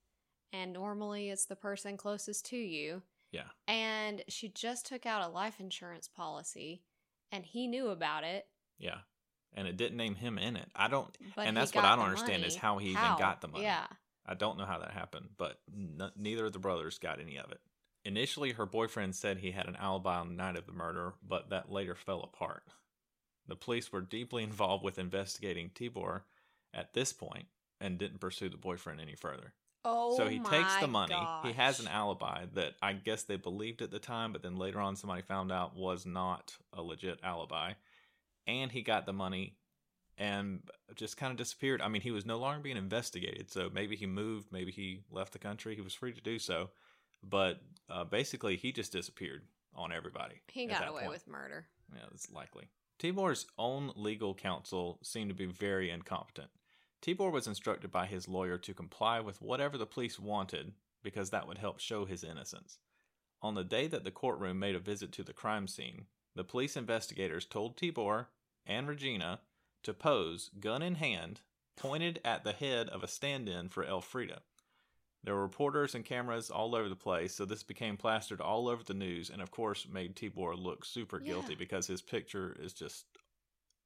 and 0.51 0.73
normally 0.73 1.29
it's 1.29 1.45
the 1.45 1.55
person 1.55 1.97
closest 1.97 2.45
to 2.47 2.57
you. 2.57 3.03
Yeah. 3.31 3.49
And 3.67 4.23
she 4.27 4.49
just 4.49 4.85
took 4.85 5.05
out 5.05 5.23
a 5.23 5.31
life 5.31 5.59
insurance 5.59 6.07
policy, 6.07 6.81
and 7.31 7.45
he 7.45 7.67
knew 7.67 7.89
about 7.89 8.23
it. 8.23 8.47
Yeah. 8.79 8.99
And 9.53 9.67
it 9.67 9.77
didn't 9.77 9.97
name 9.97 10.15
him 10.15 10.37
in 10.37 10.55
it. 10.55 10.69
I 10.75 10.87
don't 10.87 11.15
But 11.35 11.47
And 11.47 11.57
that's 11.57 11.73
what 11.73 11.85
I 11.85 11.95
don't 11.95 12.05
understand 12.05 12.45
is 12.45 12.55
how 12.55 12.77
he 12.77 12.89
even 12.89 13.17
got 13.17 13.41
the 13.41 13.47
money. 13.47 13.63
Yeah. 13.63 13.87
I 14.25 14.33
don't 14.33 14.57
know 14.57 14.65
how 14.65 14.79
that 14.79 14.91
happened, 14.91 15.29
but 15.37 15.59
n- 15.73 16.11
neither 16.17 16.45
of 16.45 16.53
the 16.53 16.59
brothers 16.59 16.99
got 16.99 17.19
any 17.19 17.37
of 17.37 17.51
it. 17.51 17.61
Initially, 18.03 18.51
her 18.51 18.65
boyfriend 18.65 19.15
said 19.15 19.37
he 19.37 19.51
had 19.51 19.67
an 19.67 19.75
alibi 19.77 20.19
on 20.19 20.29
the 20.29 20.35
night 20.35 20.57
of 20.57 20.65
the 20.65 20.73
murder, 20.73 21.13
but 21.25 21.49
that 21.49 21.71
later 21.71 21.95
fell 21.95 22.21
apart. 22.21 22.63
The 23.47 23.55
police 23.55 23.91
were 23.91 24.01
deeply 24.01 24.43
involved 24.43 24.83
with 24.83 24.99
investigating 24.99 25.71
Tibor 25.73 26.21
at 26.73 26.93
this 26.93 27.13
point, 27.13 27.47
and 27.79 27.97
didn't 27.97 28.19
pursue 28.19 28.49
the 28.49 28.57
boyfriend 28.57 28.99
any 28.99 29.15
further. 29.15 29.53
Oh, 29.85 30.17
so 30.17 30.27
he 30.27 30.39
takes 30.39 30.75
the 30.77 30.87
money. 30.87 31.15
He 31.43 31.53
has 31.53 31.79
an 31.79 31.87
alibi 31.87 32.45
that 32.55 32.73
I 32.81 32.93
guess 32.93 33.23
they 33.23 33.37
believed 33.37 33.81
at 33.81 33.91
the 33.91 33.99
time, 33.99 34.33
but 34.33 34.41
then 34.41 34.57
later 34.57 34.79
on 34.81 34.95
somebody 34.95 35.21
found 35.21 35.51
out 35.51 35.75
was 35.77 36.05
not 36.05 36.57
a 36.73 36.81
legit 36.81 37.19
alibi. 37.23 37.73
And 38.47 38.71
he 38.71 38.81
got 38.81 39.05
the 39.05 39.13
money 39.13 39.57
and 40.17 40.61
just 40.95 41.17
kind 41.17 41.31
of 41.31 41.37
disappeared. 41.37 41.81
I 41.81 41.89
mean, 41.89 42.01
he 42.01 42.11
was 42.11 42.25
no 42.25 42.37
longer 42.37 42.61
being 42.61 42.77
investigated. 42.77 43.51
So 43.51 43.69
maybe 43.71 43.95
he 43.95 44.05
moved, 44.05 44.51
maybe 44.51 44.71
he 44.71 45.01
left 45.11 45.33
the 45.33 45.39
country. 45.39 45.75
He 45.75 45.81
was 45.81 45.93
free 45.93 46.13
to 46.13 46.21
do 46.21 46.39
so. 46.39 46.69
But 47.23 47.61
uh, 47.89 48.03
basically, 48.05 48.55
he 48.55 48.71
just 48.71 48.91
disappeared 48.91 49.43
on 49.75 49.91
everybody. 49.91 50.41
He 50.47 50.65
got 50.65 50.87
away 50.87 51.01
point. 51.01 51.11
with 51.11 51.27
murder. 51.27 51.67
Yeah, 51.93 52.01
that's 52.09 52.31
likely. 52.31 52.67
Tibor's 52.99 53.45
own 53.57 53.91
legal 53.95 54.33
counsel 54.33 54.99
seemed 55.03 55.29
to 55.29 55.35
be 55.35 55.45
very 55.45 55.91
incompetent. 55.91 56.49
Tibor 57.01 57.31
was 57.31 57.47
instructed 57.47 57.91
by 57.91 58.07
his 58.07 58.27
lawyer 58.27 58.57
to 58.57 58.73
comply 58.73 59.19
with 59.19 59.41
whatever 59.41 59.77
the 59.77 59.85
police 59.85 60.19
wanted 60.19 60.73
because 61.03 61.29
that 61.29 61.47
would 61.47 61.59
help 61.59 61.79
show 61.79 62.05
his 62.05 62.23
innocence. 62.23 62.79
On 63.41 63.53
the 63.53 63.63
day 63.63 63.87
that 63.87 64.03
the 64.03 64.11
courtroom 64.11 64.57
made 64.57 64.75
a 64.75 64.79
visit 64.79 65.11
to 65.13 65.23
the 65.23 65.33
crime 65.33 65.67
scene, 65.67 66.05
the 66.35 66.43
police 66.43 66.75
investigators 66.75 67.45
told 67.45 67.77
Tibor 67.77 68.27
and 68.67 68.87
Regina 68.87 69.39
to 69.83 69.93
pose, 69.93 70.51
gun 70.59 70.81
in 70.81 70.95
hand, 70.95 71.41
pointed 71.75 72.19
at 72.25 72.43
the 72.43 72.51
head 72.51 72.89
of 72.89 73.03
a 73.03 73.07
stand 73.07 73.47
in 73.47 73.69
for 73.69 73.85
Elfrida. 73.85 74.41
There 75.23 75.35
were 75.35 75.41
reporters 75.41 75.95
and 75.95 76.05
cameras 76.05 76.49
all 76.49 76.75
over 76.75 76.87
the 76.87 76.95
place, 76.95 77.35
so 77.35 77.43
this 77.45 77.63
became 77.63 77.97
plastered 77.97 78.39
all 78.39 78.67
over 78.67 78.83
the 78.83 78.93
news 78.93 79.29
and, 79.29 79.41
of 79.41 79.51
course, 79.51 79.87
made 79.91 80.15
Tibor 80.15 80.57
look 80.57 80.85
super 80.85 81.19
guilty 81.19 81.55
because 81.55 81.87
his 81.87 82.01
picture 82.01 82.55
is 82.59 82.73
just 82.73 83.05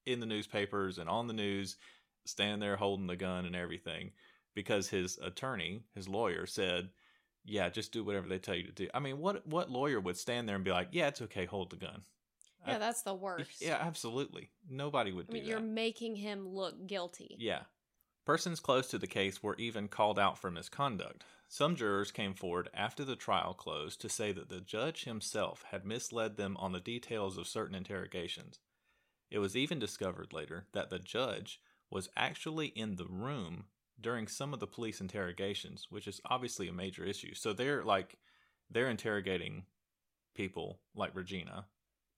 in 0.05 0.19
the 0.19 0.25
newspapers 0.25 0.97
and 0.97 1.09
on 1.09 1.27
the 1.27 1.33
news, 1.33 1.77
standing 2.25 2.59
there 2.59 2.75
holding 2.75 3.07
the 3.07 3.15
gun 3.15 3.45
and 3.45 3.55
everything. 3.55 4.11
Because 4.53 4.89
his 4.89 5.17
attorney, 5.19 5.83
his 5.95 6.09
lawyer, 6.09 6.45
said, 6.45 6.89
"Yeah, 7.45 7.69
just 7.69 7.93
do 7.93 8.03
whatever 8.03 8.27
they 8.27 8.37
tell 8.37 8.55
you 8.55 8.65
to 8.65 8.71
do." 8.71 8.89
I 8.93 8.99
mean, 8.99 9.19
what 9.19 9.47
what 9.47 9.69
lawyer 9.71 9.99
would 9.99 10.17
stand 10.17 10.47
there 10.47 10.57
and 10.57 10.65
be 10.65 10.71
like, 10.71 10.89
"Yeah, 10.91 11.07
it's 11.07 11.21
okay, 11.21 11.45
hold 11.45 11.69
the 11.69 11.77
gun"? 11.77 12.03
Yeah, 12.67 12.77
that's 12.77 13.01
the 13.01 13.13
worst. 13.13 13.61
yeah, 13.61 13.77
absolutely. 13.79 14.49
Nobody 14.69 15.11
would 15.11 15.25
I 15.25 15.27
do 15.27 15.33
mean, 15.33 15.43
that. 15.43 15.49
you're 15.49 15.59
making 15.59 16.15
him 16.15 16.47
look 16.47 16.87
guilty. 16.87 17.35
Yeah. 17.39 17.61
Persons 18.25 18.59
close 18.59 18.87
to 18.89 18.99
the 18.99 19.07
case 19.07 19.41
were 19.41 19.55
even 19.57 19.87
called 19.87 20.19
out 20.19 20.37
for 20.37 20.51
misconduct. 20.51 21.23
Some 21.47 21.75
jurors 21.75 22.11
came 22.11 22.33
forward 22.33 22.69
after 22.73 23.03
the 23.03 23.15
trial 23.15 23.53
closed 23.53 23.99
to 24.01 24.09
say 24.09 24.31
that 24.31 24.47
the 24.49 24.61
judge 24.61 25.03
himself 25.03 25.65
had 25.71 25.85
misled 25.85 26.37
them 26.37 26.55
on 26.57 26.71
the 26.71 26.79
details 26.79 27.37
of 27.37 27.47
certain 27.47 27.75
interrogations. 27.75 28.59
It 29.29 29.39
was 29.39 29.57
even 29.57 29.79
discovered 29.79 30.33
later 30.33 30.67
that 30.73 30.89
the 30.89 30.99
judge 30.99 31.59
was 31.89 32.09
actually 32.15 32.67
in 32.67 32.95
the 32.95 33.05
room 33.05 33.65
during 33.99 34.27
some 34.27 34.53
of 34.53 34.59
the 34.59 34.67
police 34.67 35.01
interrogations, 35.01 35.87
which 35.89 36.07
is 36.07 36.21
obviously 36.25 36.67
a 36.67 36.73
major 36.73 37.03
issue. 37.03 37.33
So 37.33 37.53
they're 37.53 37.83
like 37.83 38.17
they're 38.69 38.89
interrogating 38.89 39.65
people 40.35 40.79
like 40.95 41.15
Regina 41.15 41.65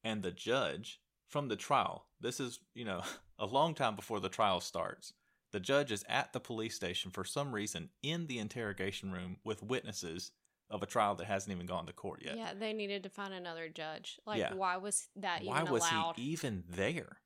and 0.03 0.21
the 0.23 0.31
judge 0.31 0.99
from 1.27 1.47
the 1.47 1.55
trial. 1.55 2.05
This 2.19 2.39
is, 2.39 2.59
you 2.73 2.85
know, 2.85 3.01
a 3.39 3.45
long 3.45 3.73
time 3.73 3.95
before 3.95 4.19
the 4.19 4.29
trial 4.29 4.59
starts. 4.59 5.13
The 5.51 5.59
judge 5.59 5.91
is 5.91 6.03
at 6.09 6.33
the 6.33 6.39
police 6.39 6.75
station 6.75 7.11
for 7.11 7.23
some 7.23 7.53
reason 7.53 7.89
in 8.01 8.27
the 8.27 8.39
interrogation 8.39 9.11
room 9.11 9.37
with 9.43 9.61
witnesses 9.61 10.31
of 10.69 10.81
a 10.81 10.87
trial 10.87 11.13
that 11.15 11.25
hasn't 11.25 11.53
even 11.53 11.67
gone 11.67 11.85
to 11.85 11.93
court 11.93 12.21
yet. 12.25 12.37
Yeah, 12.37 12.53
they 12.57 12.73
needed 12.73 13.03
to 13.03 13.09
find 13.09 13.33
another 13.33 13.69
judge. 13.69 14.19
Like, 14.25 14.39
Yeah. 14.39 14.53
why 14.55 14.77
was 14.77 15.07
that 15.17 15.41
even 15.41 15.53
allowed? 15.53 15.65
Why 15.65 15.71
was 15.71 15.91
allowed? 15.91 16.15
he 16.15 16.23
even 16.23 16.63
there? 16.67 17.17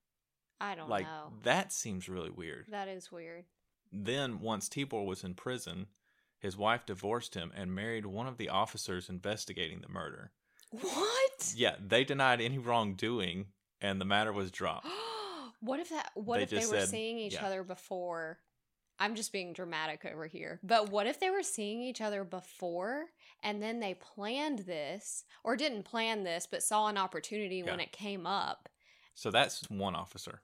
I 0.60 0.75
don't 0.75 0.89
like 0.89 1.05
know. 1.05 1.34
that 1.43 1.72
seems 1.72 2.10
really 2.10 2.31
weird. 2.31 2.65
That 2.69 2.88
is 2.88 3.12
weird. 3.12 3.46
Then 3.91 4.41
once 4.41 4.67
Tibor 4.67 5.05
was 5.05 5.24
in 5.24 5.36
prison, 5.36 5.88
his 6.39 6.57
wife 6.57 6.86
divorced 6.86 7.36
him 7.36 7.51
and 7.55 7.74
married 7.74 8.05
one 8.05 8.27
of 8.27 8.38
the 8.38 8.50
officers 8.50 9.07
investigating 9.07 9.79
the 9.81 9.88
murder. 9.88 10.31
What? 10.71 11.53
Yeah, 11.55 11.75
they 11.86 12.03
denied 12.03 12.41
any 12.41 12.57
wrongdoing 12.57 13.47
and 13.81 14.01
the 14.01 14.05
matter 14.05 14.33
was 14.33 14.51
dropped. 14.51 14.88
what 15.62 15.79
if 15.79 15.89
that? 15.89 16.12
What 16.15 16.38
They 16.38 16.43
if 16.43 16.50
they 16.50 16.57
just 16.57 16.71
were 16.71 16.79
said- 16.79 16.89
seeing 16.89 17.17
each 17.19 17.33
yeah. 17.33 17.45
other 17.45 17.63
before? 17.63 18.39
I'm 19.00 19.13
just 19.13 19.31
being 19.31 19.53
dramatic 19.53 20.05
over 20.12 20.25
here. 20.25 20.59
But 20.63 20.89
what 20.89 21.05
if 21.05 21.19
they 21.19 21.29
were 21.29 21.43
seeing 21.43 21.83
each 21.83 22.01
other 22.01 22.24
before 22.24 23.05
and 23.43 23.62
then 23.62 23.79
they 23.79 23.93
planned 23.93 24.59
this 24.59 25.24
or 25.43 25.55
didn't 25.55 25.83
plan 25.83 26.24
this 26.24 26.47
but 26.50 26.63
saw 26.63 26.88
an 26.88 26.97
opportunity 26.97 27.62
when 27.62 27.77
Yeah. 27.77 27.83
it 27.86 27.91
came 27.91 28.25
up? 28.25 28.69
So 29.13 29.29
that's 29.29 29.62
one 29.69 29.93
officer. 29.95 30.41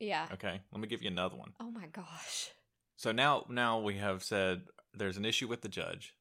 Yeah. 0.00 0.26
Okay, 0.32 0.60
let 0.72 0.80
me 0.80 0.88
give 0.88 1.00
you 1.02 1.10
another 1.10 1.36
one. 1.36 1.52
Oh 1.60 1.70
my 1.70 1.86
gosh. 1.86 2.50
So 2.96 3.12
now 3.12 3.46
now 3.48 3.78
we 3.78 3.98
have 3.98 4.24
said 4.24 4.62
there's 4.92 5.16
an 5.16 5.24
issue 5.24 5.46
with 5.46 5.62
the 5.62 5.68
judge 5.68 6.14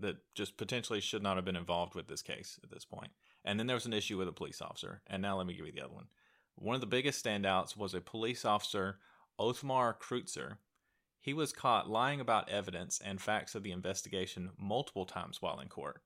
that 0.00 0.16
just 0.34 0.56
potentially 0.56 1.00
should 1.00 1.22
not 1.22 1.36
have 1.36 1.44
been 1.44 1.56
involved 1.56 1.94
with 1.94 2.08
this 2.08 2.22
case 2.22 2.58
at 2.62 2.70
this 2.70 2.84
point. 2.84 3.10
And 3.44 3.58
then 3.58 3.66
there 3.66 3.76
was 3.76 3.86
an 3.86 3.92
issue 3.92 4.18
with 4.18 4.28
a 4.28 4.32
police 4.32 4.60
officer. 4.60 5.02
And 5.06 5.22
now 5.22 5.36
let 5.36 5.46
me 5.46 5.54
give 5.54 5.66
you 5.66 5.72
the 5.72 5.84
other 5.84 5.94
one. 5.94 6.06
One 6.56 6.74
of 6.74 6.80
the 6.80 6.86
biggest 6.86 7.24
standouts 7.24 7.76
was 7.76 7.94
a 7.94 8.00
police 8.00 8.44
officer, 8.44 8.98
Othmar 9.38 9.94
Kreutzer. 9.98 10.58
He 11.20 11.32
was 11.32 11.52
caught 11.52 11.90
lying 11.90 12.20
about 12.20 12.48
evidence 12.48 13.00
and 13.04 13.20
facts 13.20 13.54
of 13.54 13.62
the 13.62 13.72
investigation 13.72 14.50
multiple 14.58 15.04
times 15.04 15.42
while 15.42 15.60
in 15.60 15.68
court. 15.68 16.00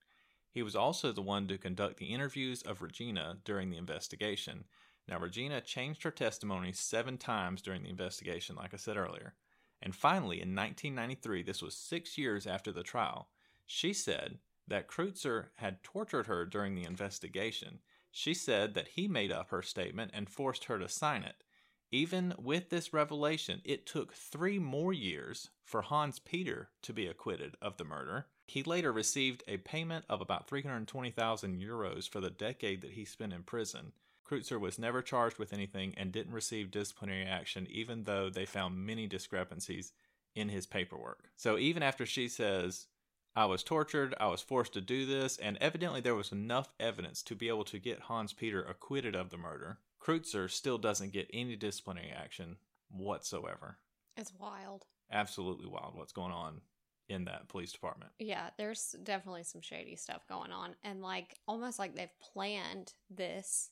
He 0.50 0.62
was 0.62 0.76
also 0.76 1.12
the 1.12 1.22
one 1.22 1.49
to 1.49 1.56
conduct 1.56 1.99
the 1.99 2.12
interviews 2.12 2.62
of 2.62 2.82
Regina 2.82 3.38
during 3.44 3.70
the 3.70 3.78
investigation. 3.78 4.64
Now, 5.08 5.18
Regina 5.18 5.61
changed 5.61 6.02
her 6.02 6.11
testimony 6.11 6.72
seven 6.72 7.16
times 7.16 7.62
during 7.62 7.82
the 7.82 7.90
investigation, 7.90 8.56
like 8.56 8.75
I 8.75 8.76
said 8.76 8.96
earlier. 8.96 9.34
And 9.80 9.96
finally, 9.96 10.37
in 10.37 10.54
1993, 10.54 11.42
this 11.42 11.62
was 11.62 11.75
six 11.75 12.16
years 12.16 12.46
after 12.46 12.70
the 12.70 12.82
trial, 12.82 13.28
she 13.66 13.92
said 13.92 14.38
that 14.69 14.88
Kreutzer 14.88 15.47
had 15.57 15.83
tortured 15.83 16.26
her 16.26 16.45
during 16.45 16.75
the 16.75 16.85
investigation. 16.85 17.81
She 18.11 18.35
said 18.35 18.75
that 18.75 18.88
he 18.88 19.09
made 19.09 19.33
up 19.33 19.50
her 19.50 19.62
statement 19.62 20.11
and 20.14 20.28
forced 20.28 20.64
her 20.64 20.78
to 20.78 20.88
sign 20.88 21.23
it. 21.23 21.45
Even 21.90 22.35
with 22.38 22.71
this 22.71 22.95
revelation, 22.95 23.61
it 23.64 23.87
took 23.87 24.14
three 24.14 24.59
more 24.59 24.95
years 24.95 25.50
for 25.62 25.83
Hans 25.83 26.19
Peter 26.19 26.71
to 26.83 26.92
be 26.92 27.07
acquitted 27.07 27.54
of 27.61 27.76
the 27.76 27.85
murder. 27.85 28.26
He 28.47 28.62
later 28.62 28.92
received 28.92 29.45
a 29.47 29.59
payment 29.59 30.07
of 30.09 30.21
about 30.21 30.49
320,000 30.49 31.61
euros 31.61 32.09
for 32.09 32.21
the 32.21 32.31
decade 32.31 32.81
that 32.81 32.92
he 32.92 33.04
spent 33.04 33.35
in 33.35 33.42
prison. 33.42 33.92
Kreutzer 34.26 34.59
was 34.59 34.78
never 34.78 35.02
charged 35.02 35.38
with 35.38 35.52
anything 35.52 35.95
and 35.97 36.12
didn't 36.12 36.33
receive 36.33 36.71
disciplinary 36.71 37.26
action, 37.26 37.66
even 37.71 38.04
though 38.04 38.31
they 38.31 38.47
found 38.47 38.87
many 38.87 39.07
discrepancies 39.07 39.92
in 40.35 40.49
his 40.49 40.66
paperwork. 40.66 41.28
So 41.37 41.59
even 41.59 41.83
after 41.83 42.07
she 42.07 42.28
says, 42.28 42.87
I 43.34 43.46
was 43.46 43.62
tortured, 43.62 44.14
I 44.20 44.26
was 44.26 44.42
forced 44.42 44.74
to 44.74 44.80
do 44.80 45.06
this, 45.06 45.38
and 45.38 45.56
evidently 45.58 46.00
there 46.00 46.14
was 46.14 46.32
enough 46.32 46.74
evidence 46.78 47.22
to 47.22 47.34
be 47.34 47.48
able 47.48 47.64
to 47.64 47.78
get 47.78 48.00
Hans 48.00 48.32
Peter 48.32 48.62
acquitted 48.62 49.14
of 49.14 49.30
the 49.30 49.38
murder, 49.38 49.78
Kreutzer 50.00 50.50
still 50.50 50.78
doesn't 50.78 51.12
get 51.12 51.30
any 51.32 51.56
disciplinary 51.56 52.10
action 52.10 52.56
whatsoever. 52.90 53.78
It's 54.16 54.32
wild. 54.38 54.84
Absolutely 55.10 55.66
wild 55.66 55.94
what's 55.94 56.12
going 56.12 56.32
on 56.32 56.60
in 57.08 57.24
that 57.24 57.48
police 57.48 57.72
department. 57.72 58.10
Yeah, 58.18 58.50
there's 58.58 58.94
definitely 59.02 59.44
some 59.44 59.60
shady 59.60 59.96
stuff 59.96 60.26
going 60.28 60.50
on. 60.50 60.74
And 60.82 61.02
like 61.02 61.38
almost 61.46 61.78
like 61.78 61.94
they've 61.94 62.08
planned 62.32 62.92
this. 63.10 63.70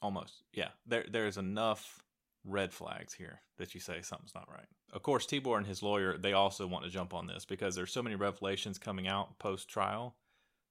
Almost. 0.00 0.42
Yeah. 0.52 0.68
There 0.86 1.04
there's 1.08 1.38
enough 1.38 2.02
red 2.44 2.72
flags 2.72 3.14
here 3.14 3.40
that 3.58 3.74
you 3.74 3.80
say 3.80 4.02
something's 4.02 4.34
not 4.34 4.48
right. 4.50 4.66
Of 4.92 5.02
course, 5.02 5.26
Tibor 5.26 5.56
and 5.56 5.66
his 5.66 5.82
lawyer, 5.82 6.18
they 6.18 6.32
also 6.32 6.66
want 6.66 6.84
to 6.84 6.90
jump 6.90 7.14
on 7.14 7.26
this 7.26 7.44
because 7.44 7.74
there's 7.74 7.92
so 7.92 8.02
many 8.02 8.16
revelations 8.16 8.78
coming 8.78 9.08
out 9.08 9.38
post 9.38 9.68
trial 9.68 10.16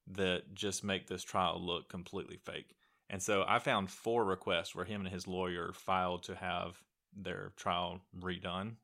that 0.07 0.53
just 0.53 0.83
make 0.83 1.07
this 1.07 1.23
trial 1.23 1.59
look 1.63 1.89
completely 1.89 2.37
fake. 2.37 2.75
And 3.09 3.21
so 3.21 3.43
I 3.47 3.59
found 3.59 3.89
four 3.89 4.23
requests 4.23 4.75
where 4.75 4.85
him 4.85 5.01
and 5.01 5.09
his 5.09 5.27
lawyer 5.27 5.71
filed 5.73 6.23
to 6.23 6.35
have 6.35 6.81
their 7.15 7.51
trial 7.57 8.01
redone. 8.17 8.75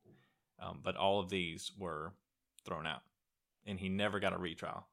Um, 0.60 0.79
but 0.84 0.96
all 0.96 1.20
of 1.20 1.29
these 1.29 1.72
were 1.77 2.13
thrown 2.65 2.88
out. 2.88 3.01
And 3.65 3.79
he 3.79 3.89
never 3.89 4.20
got 4.20 4.34
a 4.34 4.38
retrial. 4.38 4.88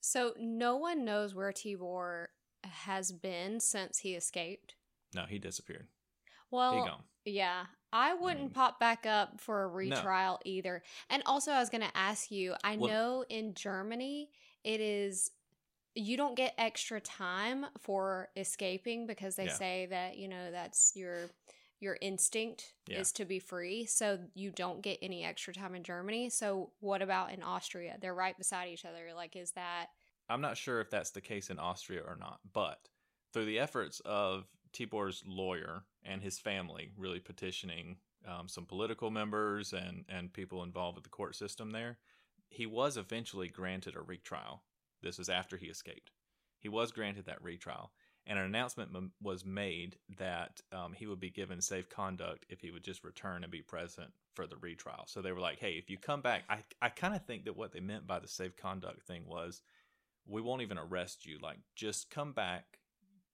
So 0.00 0.32
no 0.38 0.76
one 0.76 1.04
knows 1.04 1.34
where 1.34 1.52
Tibor 1.52 2.26
has 2.64 3.12
been 3.12 3.60
since 3.60 3.98
he 3.98 4.14
escaped. 4.14 4.74
No, 5.14 5.24
he 5.28 5.38
disappeared. 5.38 5.88
Well. 6.50 7.04
Yeah, 7.24 7.66
I 7.92 8.14
wouldn't 8.14 8.40
mean- 8.40 8.50
pop 8.50 8.80
back 8.80 9.04
up 9.06 9.40
for 9.40 9.62
a 9.62 9.68
retrial 9.68 10.40
either. 10.44 10.82
And 11.10 11.22
also, 11.26 11.52
I 11.52 11.60
was 11.60 11.68
going 11.70 11.82
to 11.82 11.96
ask 11.96 12.30
you 12.30 12.54
I 12.64 12.76
Well- 12.76 12.88
know 12.90 13.24
in 13.28 13.54
Germany, 13.54 14.30
it 14.64 14.80
is, 14.80 15.30
you 15.94 16.16
don't 16.16 16.34
get 16.34 16.54
extra 16.56 17.00
time 17.00 17.66
for 17.78 18.30
escaping 18.36 19.06
because 19.06 19.36
they 19.36 19.46
Yeah. 19.46 19.54
say 19.54 19.86
that, 19.86 20.16
you 20.16 20.28
know, 20.28 20.50
that's 20.50 20.94
your. 20.96 21.30
Your 21.82 21.96
instinct 22.02 22.74
Yeah. 22.88 22.98
is 22.98 23.10
to 23.12 23.24
be 23.24 23.38
free, 23.38 23.86
so 23.86 24.28
you 24.34 24.50
don't 24.50 24.82
get 24.82 24.98
any 25.00 25.24
extra 25.24 25.54
time 25.54 25.74
in 25.74 25.82
Germany. 25.82 26.28
So, 26.28 26.74
what 26.80 27.00
about 27.00 27.32
in 27.32 27.42
Austria? 27.42 27.96
They're 27.98 28.12
right 28.14 28.36
beside 28.36 28.68
each 28.68 28.84
other. 28.84 29.14
Like, 29.14 29.34
is 29.34 29.52
that 29.52 29.86
I'm 30.28 30.42
not 30.42 30.58
sure 30.58 30.82
if 30.82 30.90
that's 30.90 31.08
the 31.12 31.22
case 31.22 31.48
in 31.48 31.58
Austria 31.58 32.02
or 32.02 32.16
not, 32.16 32.40
but 32.52 32.86
through 33.32 33.46
the 33.46 33.58
efforts 33.58 34.00
of 34.00 34.46
Tibor's 34.74 35.24
lawyer 35.24 35.86
and 36.04 36.22
his 36.22 36.38
family 36.38 36.90
really 36.96 37.20
petitioning 37.20 37.96
um, 38.26 38.48
some 38.48 38.66
political 38.66 39.10
members 39.10 39.72
and 39.72 40.04
and 40.08 40.32
people 40.32 40.62
involved 40.62 40.96
with 40.96 41.04
the 41.04 41.10
court 41.10 41.34
system 41.36 41.70
there. 41.70 41.98
He 42.48 42.66
was 42.66 42.96
eventually 42.96 43.48
granted 43.48 43.96
a 43.96 44.02
retrial. 44.02 44.62
This 45.02 45.18
is 45.18 45.28
after 45.28 45.56
he 45.56 45.66
escaped. 45.66 46.10
He 46.58 46.68
was 46.68 46.92
granted 46.92 47.24
that 47.26 47.42
retrial, 47.42 47.92
and 48.26 48.38
an 48.38 48.44
announcement 48.44 48.90
m- 48.94 49.12
was 49.22 49.44
made 49.46 49.96
that 50.18 50.60
um, 50.72 50.92
he 50.92 51.06
would 51.06 51.20
be 51.20 51.30
given 51.30 51.60
safe 51.62 51.88
conduct 51.88 52.44
if 52.50 52.60
he 52.60 52.70
would 52.70 52.84
just 52.84 53.02
return 53.04 53.42
and 53.44 53.50
be 53.50 53.62
present 53.62 54.12
for 54.34 54.46
the 54.46 54.56
retrial. 54.58 55.04
So 55.06 55.22
they 55.22 55.32
were 55.32 55.40
like, 55.40 55.58
"Hey, 55.58 55.72
if 55.72 55.88
you 55.88 55.96
come 55.96 56.20
back," 56.20 56.44
I 56.50 56.58
I 56.82 56.90
kind 56.90 57.14
of 57.14 57.24
think 57.24 57.44
that 57.44 57.56
what 57.56 57.72
they 57.72 57.80
meant 57.80 58.06
by 58.06 58.18
the 58.18 58.28
safe 58.28 58.56
conduct 58.56 59.06
thing 59.06 59.24
was, 59.26 59.62
we 60.26 60.42
won't 60.42 60.62
even 60.62 60.78
arrest 60.78 61.24
you. 61.26 61.38
Like, 61.40 61.58
just 61.76 62.10
come 62.10 62.32
back. 62.32 62.79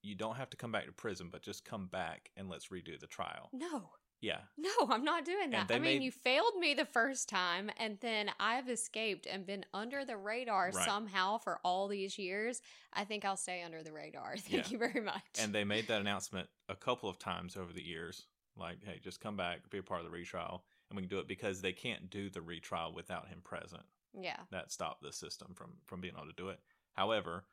You 0.07 0.15
don't 0.15 0.37
have 0.37 0.51
to 0.51 0.57
come 0.57 0.71
back 0.71 0.87
to 0.87 0.93
prison, 0.93 1.29
but 1.33 1.43
just 1.43 1.65
come 1.65 1.87
back 1.89 2.31
and 2.37 2.49
let's 2.49 2.69
redo 2.69 2.99
the 2.99 3.09
trial. 3.09 3.49
No. 3.53 3.91
Yeah, 4.23 4.39
No, 4.57 4.71
I'm 4.89 5.05
not 5.05 5.27
doing 5.27 5.51
that. 5.51 5.71
I 5.71 5.75
mean, 5.75 5.83
made- 5.83 6.03
you 6.03 6.11
failed 6.11 6.57
me 6.59 6.73
the 6.73 6.87
first 6.87 7.29
time, 7.29 7.71
and 7.77 7.99
then 8.01 8.31
I've 8.41 8.69
escaped 8.71 9.27
and 9.27 9.45
been 9.45 9.67
under 9.75 10.07
the 10.07 10.17
radar 10.17 10.71
Right. 10.75 10.85
somehow 10.87 11.37
for 11.37 11.61
all 11.63 11.87
these 11.87 12.17
years. 12.19 12.63
I 12.95 13.05
think 13.05 13.27
I'll 13.27 13.37
stay 13.37 13.63
under 13.63 13.83
the 13.83 13.93
radar. 13.93 14.37
Thank 14.39 14.67
Yeah. 14.67 14.69
you 14.73 14.79
very 14.79 15.03
much. 15.03 15.23
and 15.39 15.55
they 15.55 15.65
made 15.65 15.89
that 15.89 16.01
announcement 16.01 16.49
a 16.69 16.75
couple 16.77 17.11
of 17.11 17.19
times 17.19 17.57
over 17.59 17.73
the 17.75 17.83
years. 17.85 18.27
Like, 18.57 18.83
hey, 18.85 19.01
just 19.05 19.21
come 19.21 19.37
back, 19.37 19.69
be 19.69 19.79
a 19.79 19.83
part 19.83 20.01
of 20.01 20.07
the 20.07 20.11
retrial, 20.11 20.65
and 20.89 20.97
we 20.97 21.03
can 21.03 21.11
do 21.11 21.19
it 21.19 21.29
because 21.29 21.61
they 21.61 21.75
can't 21.75 22.09
do 22.09 22.31
the 22.31 22.41
retrial 22.41 22.95
without 22.95 23.29
him 23.29 23.43
present. 23.43 23.85
yeah. 24.19 24.45
that 24.51 24.73
stopped 24.73 25.03
the 25.03 25.13
system 25.13 25.53
from 25.55 25.77
from 25.85 26.01
being 26.01 26.15
able 26.17 26.27
to 26.27 26.33
do 26.33 26.49
it. 26.49 26.59
However, 26.95 27.45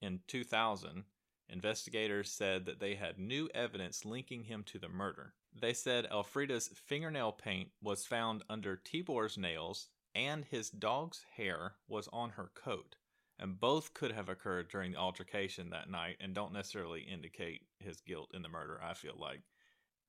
in 0.00 0.20
2000, 0.28 1.04
investigators 1.50 2.30
said 2.30 2.64
that 2.66 2.80
they 2.80 2.94
had 2.94 3.18
new 3.18 3.48
evidence 3.54 4.04
linking 4.04 4.44
him 4.44 4.62
to 4.64 4.78
the 4.78 4.88
murder. 4.88 5.34
They 5.60 5.72
said 5.72 6.06
Elfrida's 6.10 6.68
fingernail 6.74 7.32
paint 7.32 7.70
was 7.82 8.06
found 8.06 8.44
under 8.48 8.76
Tibor's 8.76 9.36
nails 9.36 9.88
and 10.14 10.44
his 10.44 10.70
dog's 10.70 11.24
hair 11.36 11.74
was 11.88 12.08
on 12.12 12.30
her 12.30 12.50
coat. 12.54 12.96
And 13.38 13.58
both 13.58 13.94
could 13.94 14.12
have 14.12 14.28
occurred 14.28 14.68
during 14.68 14.92
the 14.92 14.98
altercation 14.98 15.70
that 15.70 15.88
night 15.88 16.16
and 16.20 16.34
don't 16.34 16.52
necessarily 16.52 17.00
indicate 17.00 17.62
his 17.78 18.00
guilt 18.02 18.30
in 18.34 18.42
the 18.42 18.48
murder, 18.50 18.78
I 18.82 18.92
feel 18.94 19.16
like. 19.18 19.40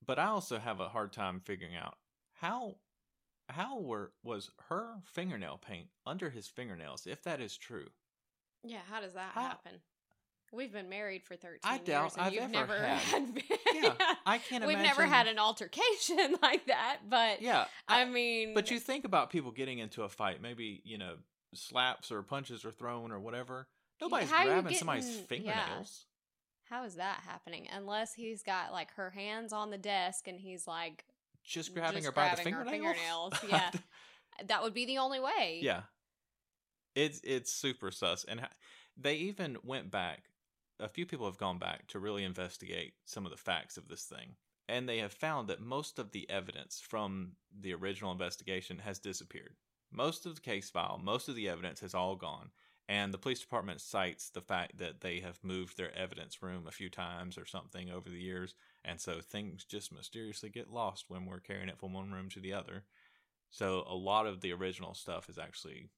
But 0.05 0.19
I 0.19 0.25
also 0.25 0.59
have 0.59 0.79
a 0.79 0.89
hard 0.89 1.13
time 1.13 1.39
figuring 1.39 1.75
out 1.75 1.97
how 2.33 2.75
how 3.49 3.79
were 3.79 4.13
was 4.23 4.49
her 4.69 4.95
fingernail 5.03 5.57
paint 5.57 5.87
under 6.05 6.29
his 6.29 6.47
fingernails 6.47 7.05
if 7.05 7.21
that 7.23 7.41
is 7.41 7.57
true 7.57 7.87
Yeah. 8.63 8.81
How 8.89 9.01
does 9.01 9.13
that 9.13 9.31
How- 9.33 9.41
happen? 9.41 9.81
We've 10.53 10.71
been 10.71 10.89
married 10.89 11.23
for 11.23 11.35
13 11.35 11.59
I 11.63 11.75
years. 11.75 11.85
doubt 11.87 12.13
and 12.17 12.21
I've 12.23 12.33
you've 12.33 12.43
ever 12.43 12.51
never 12.53 12.77
had- 12.79 12.99
had. 12.99 13.43
yeah 13.73 13.93
i 14.25 14.37
can't 14.49 14.65
We've 14.65 14.75
imagine 14.77 14.83
never 14.97 15.05
had 15.05 15.27
an 15.27 15.39
altercation 15.39 16.35
like 16.41 16.65
that, 16.67 16.97
but 17.09 17.41
yeah 17.41 17.65
I 17.87 18.05
mean, 18.05 18.53
but 18.53 18.69
you 18.71 18.79
think 18.79 19.05
about 19.05 19.29
people 19.29 19.51
getting 19.51 19.79
into 19.79 20.03
a 20.03 20.09
fight 20.09 20.41
maybe 20.41 20.81
you 20.83 20.97
know 20.97 21.15
slaps 21.53 22.11
or 22.11 22.21
punches 22.23 22.63
are 22.65 22.71
thrown 22.71 23.11
or 23.11 23.19
whatever 23.19 23.67
nobody's 24.01 24.29
how 24.29 24.43
grabbing 24.45 24.75
somebody's 24.75 25.05
getting- 25.05 25.45
yeah. 25.45 25.53
fingernails 25.65 26.05
how 26.69 26.85
is 26.85 26.95
that 26.95 27.19
happening? 27.27 27.67
Unless 27.73 28.13
he's 28.13 28.43
got 28.43 28.71
like 28.71 28.93
her 28.93 29.09
hands 29.09 29.51
on 29.51 29.71
the 29.71 29.77
desk 29.77 30.29
and 30.29 30.39
he's 30.39 30.65
like, 30.67 31.03
just 31.43 31.73
grabbing 31.73 31.97
Just 32.03 32.05
her 32.05 32.11
by 32.13 32.29
the 32.29 32.49
grabbing 32.49 32.71
fingernails, 32.71 33.33
fingernails, 33.39 33.39
yeah. 33.49 33.71
that 34.47 34.63
would 34.63 34.73
be 34.73 34.85
the 34.85 34.97
only 34.99 35.19
way. 35.19 35.59
yeah 35.61 35.81
it's 36.95 37.19
it's 37.25 37.51
super 37.51 37.91
sus 37.91 38.23
and 38.23 38.39
ha- 38.39 38.49
they 38.97 39.15
even 39.15 39.57
went 39.65 39.91
back 39.91 40.23
a 40.81 40.89
few 40.89 41.05
people 41.05 41.25
have 41.25 41.37
gone 41.37 41.57
back 41.57 41.87
to 41.87 41.99
really 41.99 42.23
investigate 42.23 42.93
some 43.05 43.25
of 43.25 43.31
the 43.31 43.37
facts 43.37 43.77
of 43.77 43.87
this 43.87 44.03
thing 44.03 44.35
and 44.67 44.87
they 44.87 44.99
have 44.99 45.11
found 45.11 45.47
that 45.47 45.61
most 45.61 45.99
of 45.99 46.11
the 46.11 46.29
evidence 46.29 46.79
from 46.79 47.33
the 47.59 47.73
original 47.73 48.11
investigation 48.11 48.79
has 48.79 48.99
disappeared 48.99 49.55
most 49.91 50.25
of 50.25 50.35
the 50.35 50.41
case 50.41 50.69
file 50.69 50.99
most 51.01 51.29
of 51.29 51.35
the 51.35 51.47
evidence 51.47 51.79
has 51.79 51.93
all 51.93 52.15
gone 52.15 52.49
and 52.89 53.13
the 53.13 53.17
police 53.17 53.39
department 53.39 53.79
cites 53.79 54.29
the 54.29 54.41
fact 54.41 54.77
that 54.77 55.01
they 55.01 55.19
have 55.19 55.39
moved 55.43 55.77
their 55.77 55.95
evidence 55.95 56.41
room 56.41 56.65
a 56.67 56.71
few 56.71 56.89
times 56.89 57.37
or 57.37 57.45
something 57.45 57.89
over 57.89 58.09
the 58.09 58.21
years 58.21 58.55
and 58.83 58.99
so 58.99 59.21
things 59.21 59.63
just 59.63 59.93
mysteriously 59.93 60.49
get 60.49 60.71
lost 60.71 61.05
when 61.07 61.25
we're 61.25 61.39
carrying 61.39 61.69
it 61.69 61.77
from 61.77 61.93
one 61.93 62.11
room 62.11 62.29
to 62.29 62.39
the 62.39 62.53
other 62.53 62.83
so 63.49 63.83
a 63.87 63.95
lot 63.95 64.25
of 64.25 64.41
the 64.41 64.53
original 64.53 64.93
stuff 64.93 65.29
is 65.29 65.37
actually 65.37 65.89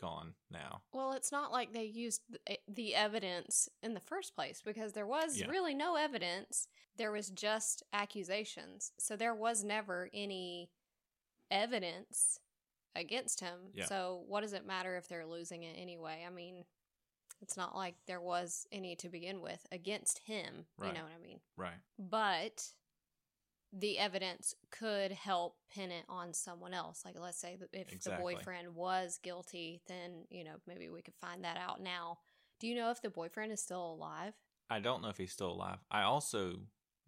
gone 0.00 0.34
now. 0.50 0.82
Well, 0.92 1.12
it's 1.12 1.32
not 1.32 1.52
like 1.52 1.72
they 1.72 1.84
used 1.84 2.22
th- 2.46 2.57
the 2.68 2.94
evidence 2.94 3.68
in 3.82 3.94
the 3.94 4.00
first 4.00 4.34
place 4.34 4.60
because 4.62 4.92
there 4.92 5.06
was 5.06 5.38
Yeah. 5.40 5.46
really 5.48 5.74
no 5.74 5.96
evidence. 5.96 6.68
There 6.96 7.10
was 7.12 7.30
just 7.30 7.82
accusations. 7.92 8.92
So 8.98 9.16
there 9.16 9.34
was 9.34 9.64
never 9.64 10.10
any 10.12 10.70
evidence 11.50 12.40
against 12.94 13.40
him. 13.40 13.70
Yeah. 13.72 13.86
So 13.86 14.24
what 14.26 14.42
does 14.42 14.52
it 14.52 14.66
matter 14.66 14.96
if 14.96 15.08
they're 15.08 15.26
losing 15.26 15.62
it 15.62 15.76
anyway? 15.78 16.24
I 16.26 16.30
mean, 16.30 16.64
it's 17.40 17.56
not 17.56 17.74
like 17.76 17.94
there 18.06 18.20
was 18.20 18.66
any 18.72 18.96
to 18.96 19.08
begin 19.08 19.40
with 19.40 19.66
against 19.70 20.18
him. 20.20 20.66
Right. 20.76 20.88
You 20.88 20.94
know 20.98 21.04
what 21.04 21.12
I 21.16 21.22
mean? 21.22 21.40
Right. 21.56 21.80
but 21.98 22.72
the 23.70 23.98
evidence 23.98 24.54
could 24.70 25.12
help 25.12 25.58
pin 25.70 25.90
it 25.90 26.06
on 26.08 26.32
someone 26.32 26.72
else. 26.72 27.04
Like, 27.04 27.18
let's 27.18 27.36
say 27.38 27.58
if 27.74 27.92
Exactly. 27.92 28.34
the 28.34 28.38
boyfriend 28.38 28.74
was 28.74 29.18
guilty, 29.22 29.82
then, 29.86 30.26
you 30.30 30.42
know, 30.42 30.54
maybe 30.66 30.88
we 30.88 31.02
could 31.02 31.14
find 31.20 31.44
that 31.44 31.58
out 31.58 31.78
now. 31.78 32.18
Do 32.58 32.66
you 32.66 32.74
know 32.74 32.90
if 32.90 33.00
the 33.02 33.10
boyfriend 33.10 33.52
is 33.52 33.62
still 33.62 33.92
alive? 33.92 34.34
I 34.70 34.80
don't 34.80 35.02
know 35.02 35.08
if 35.08 35.16
he's 35.16 35.32
still 35.32 35.52
alive. 35.52 35.78
I 35.90 36.02
also 36.02 36.60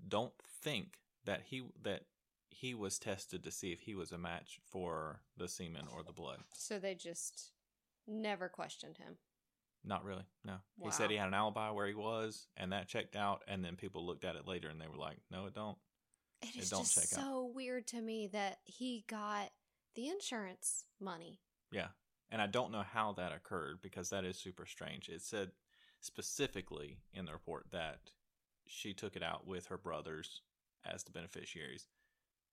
don't 0.07 0.33
think 0.63 0.99
that 1.25 1.43
he 1.47 1.65
that 1.83 2.03
he 2.49 2.75
was 2.75 2.99
tested 2.99 3.45
to 3.45 3.51
see 3.51 3.73
if 3.73 3.81
he 3.81 3.95
was 3.95 4.13
a 4.13 4.19
match 4.19 4.61
for 4.71 5.21
the 5.37 5.49
semen 5.49 5.87
or 5.95 6.03
the 6.03 6.13
blood. 6.13 6.39
So 6.55 6.79
they 6.79 6.95
just 6.95 7.53
never 8.07 8.49
questioned 8.49 8.99
him. 8.99 9.17
Not 9.85 10.05
really. 10.05 10.25
No. 10.45 10.57
He 10.83 10.91
said 10.91 11.11
he 11.11 11.17
had 11.17 11.29
an 11.29 11.35
alibi 11.35 11.71
where 11.71 11.87
he 11.87 11.95
was 11.95 12.47
and 12.57 12.73
that 12.73 12.89
checked 12.89 13.17
out 13.17 13.43
and 13.49 13.65
then 13.65 13.77
people 13.77 14.05
looked 14.07 14.25
at 14.25 14.37
it 14.37 14.47
later 14.47 14.69
and 14.69 14.81
they 14.81 14.89
were 14.89 14.97
like, 14.97 15.17
"No, 15.31 15.47
it 15.47 15.55
don't." 15.55 15.79
It 16.43 16.57
It 16.57 16.63
is 16.63 16.71
don't 16.71 16.83
just 16.83 16.95
check 16.95 17.19
out. 17.19 17.25
so 17.25 17.51
weird 17.55 17.87
to 17.89 18.01
me 18.01 18.27
that 18.29 18.59
he 18.65 19.05
got 19.09 19.51
the 19.95 20.09
insurance 20.09 20.85
money. 21.01 21.41
Yeah. 21.73 21.89
And 22.31 22.41
I 22.41 22.47
don't 22.47 22.73
know 22.73 22.85
how 22.89 23.13
that 23.15 23.33
occurred 23.33 23.81
because 23.83 24.11
that 24.11 24.25
is 24.25 24.37
super 24.37 24.67
strange. 24.67 25.09
It 25.09 25.23
said 25.23 25.51
specifically 26.01 26.99
in 27.13 27.25
the 27.25 27.33
report 27.33 27.67
that 27.73 28.13
she 28.67 28.95
took 28.95 29.17
it 29.17 29.23
out 29.23 29.47
with 29.47 29.67
her 29.67 29.79
brothers 29.79 30.43
as 30.85 31.03
the 31.03 31.11
beneficiaries. 31.11 31.89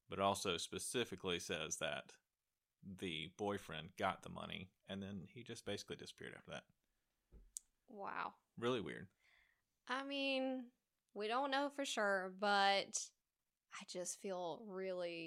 But 0.09 0.19
it 0.19 0.23
also 0.23 0.57
specifically 0.57 1.39
says 1.39 1.77
that 1.77 2.13
the 2.99 3.29
boyfriend 3.37 3.89
got 3.97 4.23
the 4.23 4.29
money 4.29 4.69
and 4.89 5.01
then 5.01 5.23
he 5.33 5.43
just 5.43 5.65
basically 5.65 5.95
disappeared 5.95 6.33
after 6.35 6.51
that. 6.51 6.63
Wow. 7.89 8.33
Really 8.59 8.81
weird. 8.81 9.07
I 9.89 10.03
mean, 10.03 10.65
we 11.13 11.27
don't 11.27 11.51
know 11.51 11.69
for 11.75 11.85
sure, 11.85 12.33
but 12.39 12.99
I 13.73 13.83
just 13.87 14.21
feel 14.21 14.61
really 14.67 15.26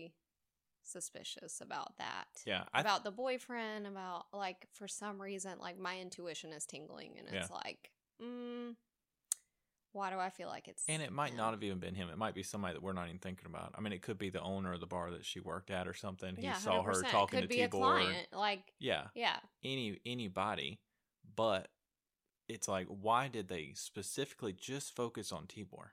suspicious 0.90 1.60
about 1.60 1.96
that. 1.98 2.26
Yeah. 2.46 2.64
I 2.74 2.80
about 2.80 3.04
the 3.04 3.10
boyfriend, 3.10 3.86
about 3.86 4.26
like 4.32 4.66
for 4.72 4.88
some 4.88 5.20
reason, 5.20 5.58
like 5.60 5.78
my 5.78 5.98
intuition 5.98 6.52
is 6.52 6.66
tingling 6.66 7.12
and 7.18 7.28
it's 7.28 7.50
Yeah. 7.50 7.56
like, 7.64 7.90
mm, 8.22 8.74
why 9.92 10.10
do 10.10 10.18
I 10.18 10.30
feel 10.30 10.48
like 10.48 10.68
it's 10.68 10.84
and 10.88 11.02
it 11.02 11.12
might 11.12 11.32
him? 11.32 11.36
not 11.38 11.50
have 11.52 11.62
even 11.64 11.78
been 11.80 11.94
him. 11.94 12.08
It 12.10 12.18
might 12.18 12.34
be 12.34 12.42
somebody 12.42 12.74
that 12.74 12.82
we're 12.82 12.92
not 12.92 13.06
even 13.06 13.18
thinking 13.18 13.46
about. 13.46 13.74
I 13.76 13.80
mean, 13.80 13.92
it 13.92 14.02
could 14.02 14.18
be 14.18 14.30
the 14.30 14.40
owner 14.40 14.72
of 14.72 14.80
the 14.80 14.86
bar 14.86 15.10
that 15.10 15.24
she 15.24 15.40
worked 15.40 15.70
at 15.70 15.88
or 15.88 15.94
something. 15.94 16.36
He 16.36 16.44
yeah, 16.44 16.54
saw 16.54 16.82
her 16.82 16.92
100%. 16.92 17.10
talking 17.10 17.40
Could 17.40 17.48
to 17.50 17.56
be 17.56 17.66
client. 17.68 18.28
Like, 18.32 18.72
Yeah. 18.78 19.08
yeah, 19.14 19.38
any 19.64 20.00
anybody, 20.06 20.80
but 21.34 21.68
it's 22.48 22.68
like 22.68 22.86
why 22.88 23.28
did 23.28 23.48
they 23.48 23.72
specifically 23.74 24.52
just 24.52 24.94
focus 24.94 25.32
on 25.32 25.46
Tibor? 25.46 25.90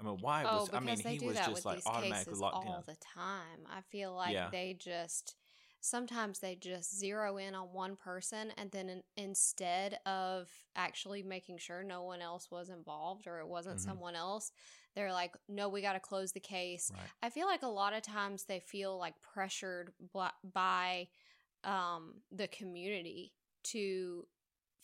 I 0.00 0.02
mean, 0.02 0.18
why 0.20 0.44
oh, 0.44 0.56
was 0.56 0.70
I 0.72 0.80
mean 0.80 0.98
he 0.98 1.26
was 1.26 1.36
just 1.36 1.64
like 1.64 1.80
automatically 1.86 2.38
locked 2.38 2.66
all 2.66 2.84
in. 2.86 2.94
the 2.94 2.98
time. 3.00 3.66
I 3.70 3.80
feel 3.82 4.14
like 4.14 4.32
Yeah. 4.32 4.48
they 4.50 4.76
just 4.78 5.36
sometimes 5.80 6.38
they 6.38 6.56
just 6.56 6.98
zero 6.98 7.36
in 7.36 7.54
on 7.54 7.66
one 7.68 7.94
person 7.94 8.50
and 8.56 8.70
then 8.70 8.88
in, 8.88 9.02
instead 9.18 9.98
of 10.06 10.48
actually 10.74 11.22
making 11.22 11.58
sure 11.58 11.84
no 11.84 12.02
one 12.02 12.22
else 12.22 12.50
was 12.50 12.70
involved 12.70 13.26
or 13.26 13.38
it 13.40 13.46
wasn't 13.46 13.76
Mhm. 13.76 13.80
someone 13.80 14.14
else 14.16 14.50
they're 14.94 15.12
like 15.12 15.36
no 15.46 15.68
we 15.68 15.82
got 15.82 15.92
to 15.92 16.00
close 16.00 16.32
the 16.32 16.40
case 16.40 16.90
Right. 16.90 17.10
i 17.22 17.28
feel 17.28 17.46
like 17.46 17.62
a 17.62 17.66
lot 17.68 17.92
of 17.92 18.02
times 18.02 18.44
they 18.44 18.60
feel 18.60 18.96
like 18.96 19.20
pressured 19.20 19.92
by 20.54 21.08
um, 21.64 22.22
the 22.32 22.48
community 22.48 23.34
to 23.64 24.26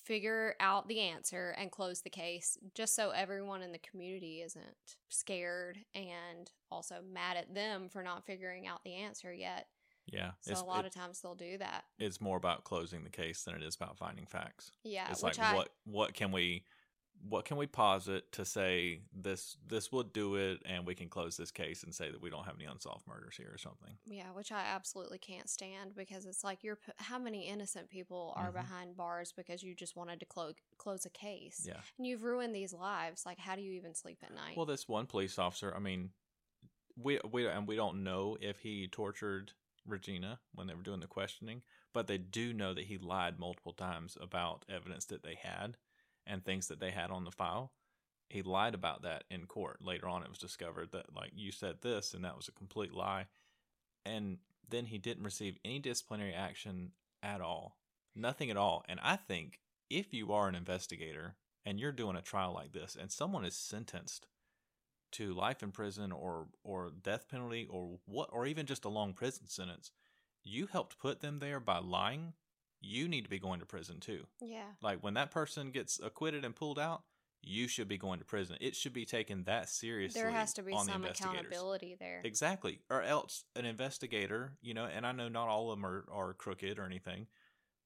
figure 0.05 0.55
out 0.61 0.89
the 0.89 1.01
answer 1.01 1.55
and 1.59 1.71
close 1.71 2.01
the 2.01 2.11
case 2.11 2.57
just 2.75 2.95
so 2.95 3.11
everyone 3.11 3.63
in 3.63 3.73
the 3.73 3.79
community 3.79 4.41
isn't 4.43 4.97
scared 5.09 5.79
and 5.95 6.51
also 6.71 6.97
mad 7.13 7.37
at 7.37 7.55
them 7.55 7.89
for 7.89 8.03
not 8.03 8.25
figuring 8.25 8.67
out 8.67 8.83
the 8.85 8.95
answer 8.95 9.33
yet 9.33 9.67
Yeah, 10.07 10.33
so 10.41 10.55
a 10.55 10.65
lot 10.65 10.85
it- 10.85 10.89
of 10.89 10.95
times 10.95 11.21
they'll 11.21 11.35
do 11.35 11.59
that. 11.59 11.85
it's 11.99 12.21
more 12.21 12.37
about 12.37 12.65
closing 12.65 13.05
the 13.05 13.11
case 13.11 13.43
than 13.45 13.55
it 13.55 13.63
is 13.63 13.77
about 13.77 13.99
finding 13.99 14.27
facts. 14.27 14.73
Yeah, 14.85 15.07
it's 15.11 15.23
like 15.23 15.39
I 15.39 15.55
what 15.55 15.69
what 15.85 16.15
can 16.15 16.33
we 16.33 16.65
what 17.29 17.45
can 17.45 17.57
we 17.57 17.67
posit 17.67 18.33
to 18.33 18.45
say 18.45 19.01
this 19.15 19.57
this 19.67 19.93
will 19.93 20.03
do 20.03 20.37
it 20.37 20.59
and 20.65 20.87
we 20.87 20.95
can 20.95 21.09
close 21.09 21.37
this 21.37 21.51
case 21.51 21.83
and 21.83 21.95
say 21.95 22.11
that 22.11 22.21
we 22.23 22.31
don't 22.31 22.45
have 22.45 22.55
any 22.57 22.65
unsolved 22.65 23.07
murders 23.07 23.37
here 23.37 23.51
or 23.53 23.59
something 23.59 23.97
Yeah, 24.07 24.31
which 24.33 24.51
I 24.53 24.63
absolutely 24.63 25.19
can't 25.19 25.49
stand 25.51 25.95
because 25.95 26.25
it's 26.25 26.43
like 26.43 26.65
you're 26.65 26.79
how 26.97 27.19
many 27.19 27.47
innocent 27.47 27.91
people 27.91 28.33
are 28.37 28.51
Mhm. 28.51 28.55
behind 28.63 28.97
bars 28.97 29.33
because 29.33 29.63
you 29.63 29.75
just 29.75 29.97
wanted 29.97 30.19
to 30.21 30.27
close 30.27 30.55
close 30.79 31.05
a 31.05 31.11
case. 31.11 31.65
yeah 31.67 31.81
And 31.99 32.07
you've 32.07 32.23
ruined 32.25 32.55
these 32.55 32.73
lives. 32.73 33.27
Like 33.27 33.39
how 33.39 33.55
do 33.55 33.63
you 33.63 33.73
even 33.73 33.95
sleep 33.95 34.19
at 34.23 34.33
night? 34.35 34.57
well 34.57 34.67
this 34.67 34.89
one 34.89 35.07
police 35.07 35.39
officer 35.39 35.75
i 35.77 35.79
mean 35.79 36.11
we 36.97 37.19
we 37.31 37.47
and 37.47 37.69
we 37.69 37.77
don't 37.77 38.03
know 38.03 38.37
if 38.41 38.61
he 38.61 38.89
tortured 38.89 39.53
regina 39.87 40.41
when 40.55 40.67
they 40.67 40.75
were 40.75 40.83
doing 40.83 41.01
the 41.01 41.07
questioning 41.07 41.63
but 41.93 42.07
they 42.07 42.19
do 42.19 42.53
know 42.53 42.75
that 42.75 42.85
he 42.85 42.99
lied 42.99 43.39
multiple 43.39 43.73
times 43.73 44.17
about 44.21 44.65
evidence 44.69 45.05
that 45.07 45.23
they 45.23 45.35
had 45.35 45.77
and 46.27 46.45
things 46.45 46.69
that 46.69 46.81
they 46.81 46.91
had 46.91 47.11
on 47.11 47.25
the 47.25 47.31
file 47.31 47.73
he 48.31 48.43
lied 48.43 48.75
about 48.75 49.03
that 49.03 49.25
in 49.29 49.47
court. 49.47 49.85
Later 49.85 50.09
on 50.09 50.23
it 50.23 50.29
was 50.29 50.39
discovered 50.39 50.93
that 50.93 51.15
like 51.15 51.33
you 51.35 51.51
said 51.51 51.83
this 51.83 52.15
and 52.15 52.25
that 52.25 52.37
was 52.37 52.49
a 52.49 52.53
complete 52.53 52.95
lie. 52.95 53.27
And 54.07 54.39
then 54.69 54.87
he 54.87 54.99
didn't 54.99 55.25
receive 55.25 55.59
any 55.65 55.81
disciplinary 55.81 56.33
action 56.33 56.93
at 57.23 57.41
all. 57.41 57.77
Nothing 58.15 58.51
at 58.51 58.57
all. 58.57 58.85
And 58.89 59.01
i 59.03 59.17
think 59.17 59.59
if 59.91 60.15
you 60.15 60.33
are 60.33 60.49
an 60.49 60.55
investigator 60.55 61.35
and 61.67 61.81
you're 61.81 61.93
doing 61.93 62.17
a 62.17 62.23
trial 62.23 62.55
like 62.55 62.73
this 62.73 62.97
and 62.99 63.11
someone 63.11 63.45
is 63.45 63.57
sentenced 63.57 64.29
to 65.13 65.35
life 65.35 65.61
in 65.61 65.73
prison 65.73 66.13
or 66.13 66.47
or 66.63 66.93
death 67.03 67.29
penalty 67.29 67.67
or 67.69 67.99
what 68.07 68.29
or 68.33 68.47
even 68.47 68.65
just 68.65 68.85
a 68.85 68.89
long 68.89 69.13
prison 69.13 69.49
sentence 69.49 69.91
you 70.45 70.69
helped 70.69 71.01
put 71.01 71.21
them 71.21 71.41
there 71.41 71.59
by 71.59 71.79
lying 71.79 72.33
you 72.81 73.09
need 73.09 73.23
to 73.23 73.31
be 73.31 73.39
going 73.39 73.61
to 73.61 73.67
prison 73.67 74.01
too 74.01 74.27
yeah. 74.41 74.65
like 74.83 75.03
when 75.03 75.15
that 75.15 75.31
person 75.31 75.71
gets 75.71 76.01
acquitted 76.03 76.45
and 76.45 76.57
pulled 76.57 76.79
out 76.79 77.03
you 77.43 77.69
should 77.69 77.89
be 77.89 77.97
going 77.97 78.19
to 78.19 78.25
prison 78.25 78.57
it 78.61 78.77
should 78.77 78.93
be 78.93 79.05
taken 79.05 79.45
that 79.45 79.69
seriously 79.69 80.21
There 80.21 80.31
has 80.31 80.53
to 80.55 80.63
be 80.63 80.73
the 80.73 80.79
some 80.79 81.05
investigators. 81.05 81.41
accountability 81.41 81.97
there. 81.99 82.21
Exactly. 82.25 82.81
Or 82.91 83.03
else 83.03 83.45
an 83.57 83.65
investigator, 83.65 84.53
you 84.61 84.75
know, 84.75 84.85
and 84.85 85.07
I 85.07 85.13
know 85.13 85.29
not 85.29 85.49
all 85.49 85.71
of 85.71 85.79
them 85.79 85.87
are, 85.87 86.05
are 86.13 86.35
crooked 86.35 86.79
or 86.79 86.85
anything, 86.85 87.29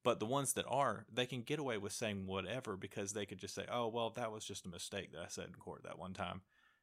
but 0.02 0.18
the 0.18 0.26
ones 0.26 0.52
that 0.54 0.66
are, 0.68 1.06
they 1.12 1.24
can 1.26 1.42
get 1.42 1.60
away 1.60 1.78
with 1.78 1.92
saying 1.92 2.26
whatever 2.26 2.76
because 2.76 3.12
they 3.12 3.26
could 3.26 3.38
just 3.38 3.54
say, 3.54 3.64
oh, 3.70 3.86
well, 3.88 4.10
that 4.10 4.32
was 4.32 4.44
just 4.44 4.66
a 4.66 4.68
mistake 4.68 5.12
that 5.12 5.22
I 5.22 5.28
said 5.28 5.46
in 5.46 5.54
court 5.54 5.84
that 5.84 5.98
one 5.98 6.14
time. 6.14 6.42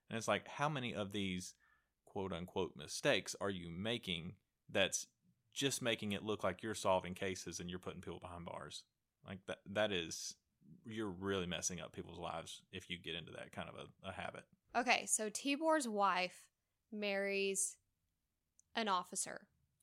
And 0.10 0.18
it's 0.18 0.28
like, 0.28 0.48
how 0.48 0.70
many 0.70 0.94
of 0.96 1.12
these 1.12 1.54
quote 2.06 2.34
unquote 2.34 2.76
mistakes 2.76 3.36
are 3.40 3.50
you 3.50 3.70
making 3.70 4.36
that's 4.70 5.08
just 5.54 5.82
making 5.82 6.12
it 6.14 6.24
look 6.24 6.44
like 6.44 6.64
you're 6.64 6.76
solving 6.76 7.14
cases 7.14 7.60
and 7.60 7.70
you're 7.70 7.80
putting 7.80 8.02
people 8.02 8.20
behind 8.20 8.46
bars? 8.46 8.84
Like 9.28 9.40
that, 9.48 9.60
that 9.72 9.92
is, 9.92 10.36
you're 10.86 11.10
really 11.10 11.46
messing 11.46 11.80
up 11.82 11.94
people's 11.94 12.20
lives 12.20 12.62
if 12.72 12.90
you 12.90 12.98
get 12.98 13.16
into 13.16 13.32
that 13.34 13.52
kind 13.52 13.70
of 13.70 13.76
a, 13.76 14.10
a 14.10 14.12
habit. 14.12 14.44
Okay, 14.76 15.06
so 15.06 15.30
Tibor's 15.30 15.88
wife 15.88 16.46
marries 16.92 17.76
an 18.76 18.88
officer. 18.88 19.42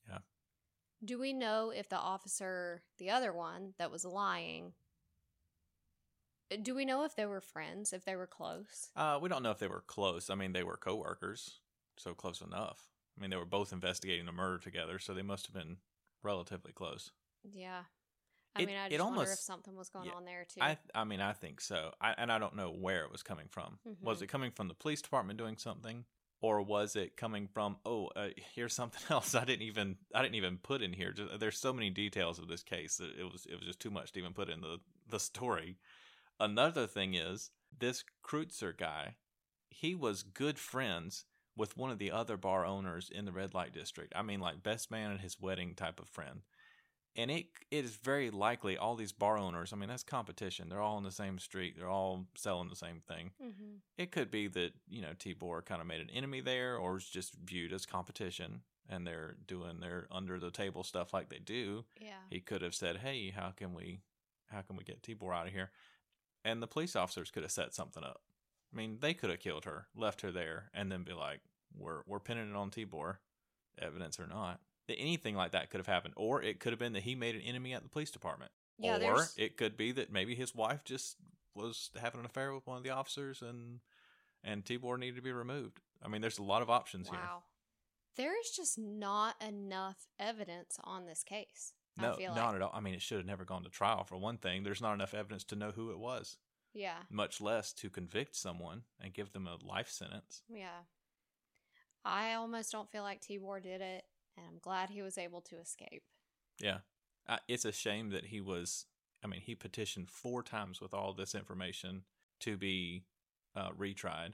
Yeah. 0.09 0.19
Do 1.05 1.19
we 1.19 1.31
know 1.31 1.71
if 1.75 1.89
the 1.89 1.97
officer, 1.97 2.81
the 2.97 3.11
other 3.11 3.31
one 3.31 3.73
that 3.77 3.91
was 3.91 4.03
lying, 4.03 4.73
do 6.63 6.73
we 6.73 6.85
know 6.85 7.03
if 7.05 7.15
they 7.15 7.27
were 7.27 7.41
friends, 7.41 7.93
if 7.93 8.03
they 8.03 8.15
were 8.15 8.27
close? 8.27 8.89
Uh, 8.95 9.19
we 9.21 9.29
don't 9.29 9.43
know 9.43 9.51
if 9.51 9.59
they 9.59 9.67
were 9.67 9.83
close. 9.85 10.29
I 10.31 10.35
mean, 10.35 10.51
they 10.51 10.63
were 10.63 10.77
coworkers, 10.77 11.59
so 11.95 12.13
close 12.13 12.41
enough. 12.41 12.89
I 13.17 13.21
mean, 13.21 13.29
they 13.29 13.37
were 13.37 13.45
both 13.45 13.73
investigating 13.73 14.27
a 14.27 14.31
murder 14.31 14.57
together, 14.59 14.99
so 14.99 15.13
they 15.13 15.21
must 15.21 15.47
have 15.47 15.53
been 15.53 15.77
relatively 16.23 16.71
close. 16.71 17.11
Yeah. 17.43 17.83
I 18.55 18.63
It- 18.63 18.65
mean, 18.65 18.77
I 18.77 18.87
it 18.87 18.89
just 18.91 19.03
wonder 19.03 19.21
if 19.21 19.27
almost- 19.27 19.45
something 19.45 19.75
was 19.75 19.89
going 19.89 20.07
yeah, 20.07 20.13
on 20.13 20.25
there 20.25 20.45
too. 20.45 20.61
I, 20.61 20.77
I 20.95 21.03
mean, 21.03 21.21
I 21.21 21.33
think 21.33 21.61
so. 21.61 21.93
I, 22.01 22.13
and 22.13 22.31
I 22.31 22.39
don't 22.39 22.55
know 22.55 22.71
where 22.71 23.03
it 23.03 23.11
was 23.11 23.23
coming 23.23 23.47
from. 23.47 23.79
Was 24.01 24.19
Mhm. 24.19 24.23
it 24.23 24.27
coming 24.27 24.51
from 24.51 24.67
the 24.67 24.73
police 24.73 25.01
department 25.01 25.37
doing 25.37 25.57
something, 25.57 26.05
or 26.41 26.61
was 26.61 26.95
it 26.95 27.15
coming 27.15 27.47
from? 27.47 27.79
Oh, 27.85 28.07
uh, 28.15 28.29
here's 28.37 28.73
something 28.73 29.01
else 29.09 29.35
I 29.35 29.45
didn't 29.45 29.63
even 29.63 29.97
I 30.15 30.21
didn't 30.23 30.35
even 30.35 30.57
put 30.57 30.81
in 30.81 30.93
here. 30.93 31.11
Just, 31.11 31.39
there's 31.39 31.59
so 31.59 31.73
many 31.73 31.89
details 31.89 32.39
of 32.39 32.47
this 32.47 32.63
case 32.63 32.97
that 32.97 33.15
it 33.17 33.31
was 33.31 33.45
it 33.45 33.55
was 33.55 33.65
just 33.67 33.79
too 33.79 33.91
much 33.91 34.11
to 34.13 34.19
even 34.19 34.33
put 34.33 34.49
in 34.49 34.61
the 34.61 34.79
the 35.07 35.19
story. 35.19 35.77
Another 36.39 36.87
thing 36.87 37.13
is 37.13 37.51
this 37.77 38.03
Kreutzer 38.23 38.75
guy. 38.75 39.17
He 39.69 39.93
was 39.95 40.23
good 40.23 40.57
friends 40.57 41.25
with 41.59 41.75
one 41.75 41.91
of 41.91 41.99
the 41.99 42.09
other 42.09 42.37
bar 42.37 42.65
owners 42.65 43.11
in 43.13 43.25
the 43.25 43.33
red 43.33 43.53
light 43.53 43.73
district. 43.73 44.13
I 44.15 44.21
mean, 44.21 44.39
like 44.39 44.63
best 44.63 44.89
man 44.89 45.11
at 45.11 45.19
his 45.19 45.41
wedding 45.41 45.75
type 45.75 45.99
of 45.99 46.07
friend. 46.07 46.41
And 47.17 47.29
it 47.29 47.47
it 47.69 47.83
is 47.83 47.97
very 47.97 48.31
likely 48.31 48.77
all 48.77 48.95
these 48.95 49.11
bar 49.11 49.37
owners. 49.37 49.73
I 49.73 49.75
mean, 49.75 49.89
that's 49.89 50.03
competition. 50.03 50.69
They're 50.69 50.81
all 50.81 50.95
on 50.95 51.03
the 51.03 51.11
same 51.11 51.37
street. 51.37 51.75
They're 51.77 51.89
all 51.89 52.27
selling 52.35 52.69
the 52.69 52.75
same 52.77 53.01
thing. 53.05 53.31
mm-hmm. 53.43 53.75
It 53.97 54.11
could 54.11 54.31
be 54.31 54.47
that 54.47 54.71
you 54.87 55.01
know 55.01 55.11
Tibor 55.19 55.65
kind 55.65 55.81
of 55.81 55.87
made 55.87 55.99
an 55.99 56.09
enemy 56.11 56.39
there, 56.39 56.77
or 56.77 56.97
is 56.97 57.09
just 57.09 57.33
viewed 57.43 57.73
as 57.73 57.85
competition, 57.85 58.61
and 58.87 59.05
they're 59.05 59.35
doing 59.45 59.81
their 59.81 60.07
under 60.11 60.39
the 60.39 60.51
table 60.51 60.83
stuff 60.83 61.13
like 61.13 61.29
they 61.29 61.39
do. 61.39 61.83
Yeah. 61.99 62.21
He 62.29 62.39
could 62.39 62.61
have 62.61 62.75
said, 62.75 62.97
"Hey, 62.97 63.31
how 63.35 63.49
can 63.49 63.73
we, 63.73 63.99
how 64.45 64.61
can 64.61 64.77
we 64.77 64.85
get 64.85 65.01
Tibor 65.01 65.35
out 65.35 65.47
of 65.47 65.53
here?" 65.53 65.71
And 66.45 66.61
the 66.61 66.67
police 66.67 66.95
officers 66.95 67.31
could 67.31 67.43
have 67.43 67.51
set 67.51 67.73
something 67.73 68.03
up. 68.03 68.21
I 68.71 68.77
mean, 68.77 68.99
they 69.01 69.13
could 69.13 69.29
have 69.29 69.39
killed 69.39 69.65
her, 69.65 69.87
left 69.95 70.21
her 70.21 70.31
there, 70.31 70.69
and 70.73 70.91
then 70.91 71.03
be 71.03 71.13
like, 71.13 71.41
"We're 71.75 72.01
we're 72.05 72.19
pinning 72.19 72.49
it 72.49 72.55
on 72.55 72.71
Tibor, 72.71 73.17
evidence 73.77 74.19
or 74.19 74.27
not." 74.27 74.59
That 74.87 74.95
anything 74.97 75.35
like 75.35 75.51
that 75.51 75.69
could 75.69 75.79
have 75.79 75.87
happened, 75.87 76.15
or 76.17 76.41
it 76.41 76.59
could 76.59 76.71
have 76.73 76.79
been 76.79 76.93
that 76.93 77.03
he 77.03 77.13
made 77.15 77.35
an 77.35 77.41
enemy 77.41 77.73
at 77.73 77.83
the 77.83 77.89
police 77.89 78.09
department, 78.11 78.51
Yeah, 78.77 78.95
or 78.95 78.99
there's- 78.99 79.37
it 79.37 79.55
could 79.55 79.77
be 79.77 79.91
that 79.91 80.11
maybe 80.11 80.33
his 80.35 80.55
wife 80.55 80.83
just 80.83 81.17
was 81.53 81.91
having 81.99 82.19
an 82.21 82.25
affair 82.25 82.53
with 82.53 82.65
one 82.65 82.77
of 82.77 82.83
the 82.83 82.89
officers, 82.89 83.41
and 83.41 83.81
and 84.43 84.63
Tibor 84.65 84.97
needed 84.97 85.17
to 85.17 85.21
be 85.21 85.31
removed. 85.33 85.79
I 86.01 86.07
mean, 86.07 86.21
there's 86.21 86.37
a 86.39 86.43
lot 86.43 86.61
of 86.61 86.69
options 86.69 87.09
here. 87.09 87.19
Wow. 87.19 87.43
There 88.15 88.37
is 88.39 88.51
just 88.51 88.77
not 88.77 89.41
enough 89.41 90.07
evidence 90.17 90.77
on 90.83 91.05
this 91.05 91.23
case. 91.23 91.73
No, 91.97 92.13
I 92.13 92.17
feel 92.17 92.33
not 92.35 92.47
like. 92.47 92.55
at 92.55 92.61
all. 92.61 92.71
I 92.73 92.79
mean, 92.79 92.93
it 92.93 93.01
should 93.01 93.17
have 93.17 93.25
never 93.25 93.43
gone 93.45 93.63
to 93.63 93.69
trial. 93.69 94.05
For 94.05 94.17
one 94.17 94.37
thing, 94.37 94.63
there's 94.63 94.81
not 94.81 94.93
enough 94.93 95.13
evidence 95.13 95.43
to 95.45 95.55
know 95.55 95.71
who 95.71 95.91
it 95.91 95.99
was. 95.99 96.37
Yeah. 96.73 97.03
much 97.09 97.41
less 97.41 97.73
to 97.73 97.89
convict 97.89 98.35
someone 98.35 98.85
and 98.99 99.11
give 99.13 99.33
them 99.33 99.47
a 99.47 99.55
life 99.55 99.89
sentence. 99.89 100.43
Yeah. 100.47 100.83
I 102.05 102.33
almost 102.33 102.71
don't 102.71 102.89
feel 102.89 103.03
like 103.03 103.21
Tibor 103.21 103.61
did 103.61 103.81
it, 103.81 104.03
and 104.37 104.45
I'm 104.47 104.59
glad 104.61 104.89
he 104.89 105.01
was 105.01 105.17
able 105.17 105.41
to 105.41 105.57
escape. 105.57 106.03
Yeah. 106.59 106.79
Uh, 107.27 107.37
it's 107.47 107.65
a 107.65 107.71
shame 107.71 108.09
that 108.09 108.25
he 108.25 108.41
was, 108.41 108.85
I 109.23 109.27
mean, 109.27 109.41
he 109.41 109.55
petitioned 109.55 110.09
four 110.09 110.41
times 110.41 110.81
with 110.81 110.93
all 110.93 111.13
this 111.13 111.35
information 111.35 112.03
to 112.41 112.57
be 112.57 113.05
uh, 113.55 113.69
retried, 113.77 114.33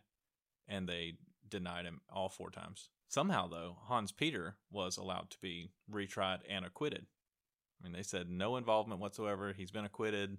and 0.67 0.87
they 0.87 1.13
denied 1.47 1.85
him 1.85 2.01
all 2.09 2.29
four 2.29 2.49
times. 2.49 2.89
Somehow, 3.07 3.47
though, 3.47 3.77
Hans 3.83 4.11
Peter 4.11 4.55
was 4.71 4.97
allowed 4.97 5.29
to 5.31 5.37
be 5.41 5.71
retried 5.91 6.39
and 6.49 6.65
acquitted. 6.65 7.05
I 7.79 7.83
mean, 7.83 7.93
they 7.93 8.03
said 8.03 8.29
no 8.29 8.55
involvement 8.55 9.01
whatsoever. 9.01 9.53
He's 9.53 9.71
been 9.71 9.85
acquitted. 9.85 10.37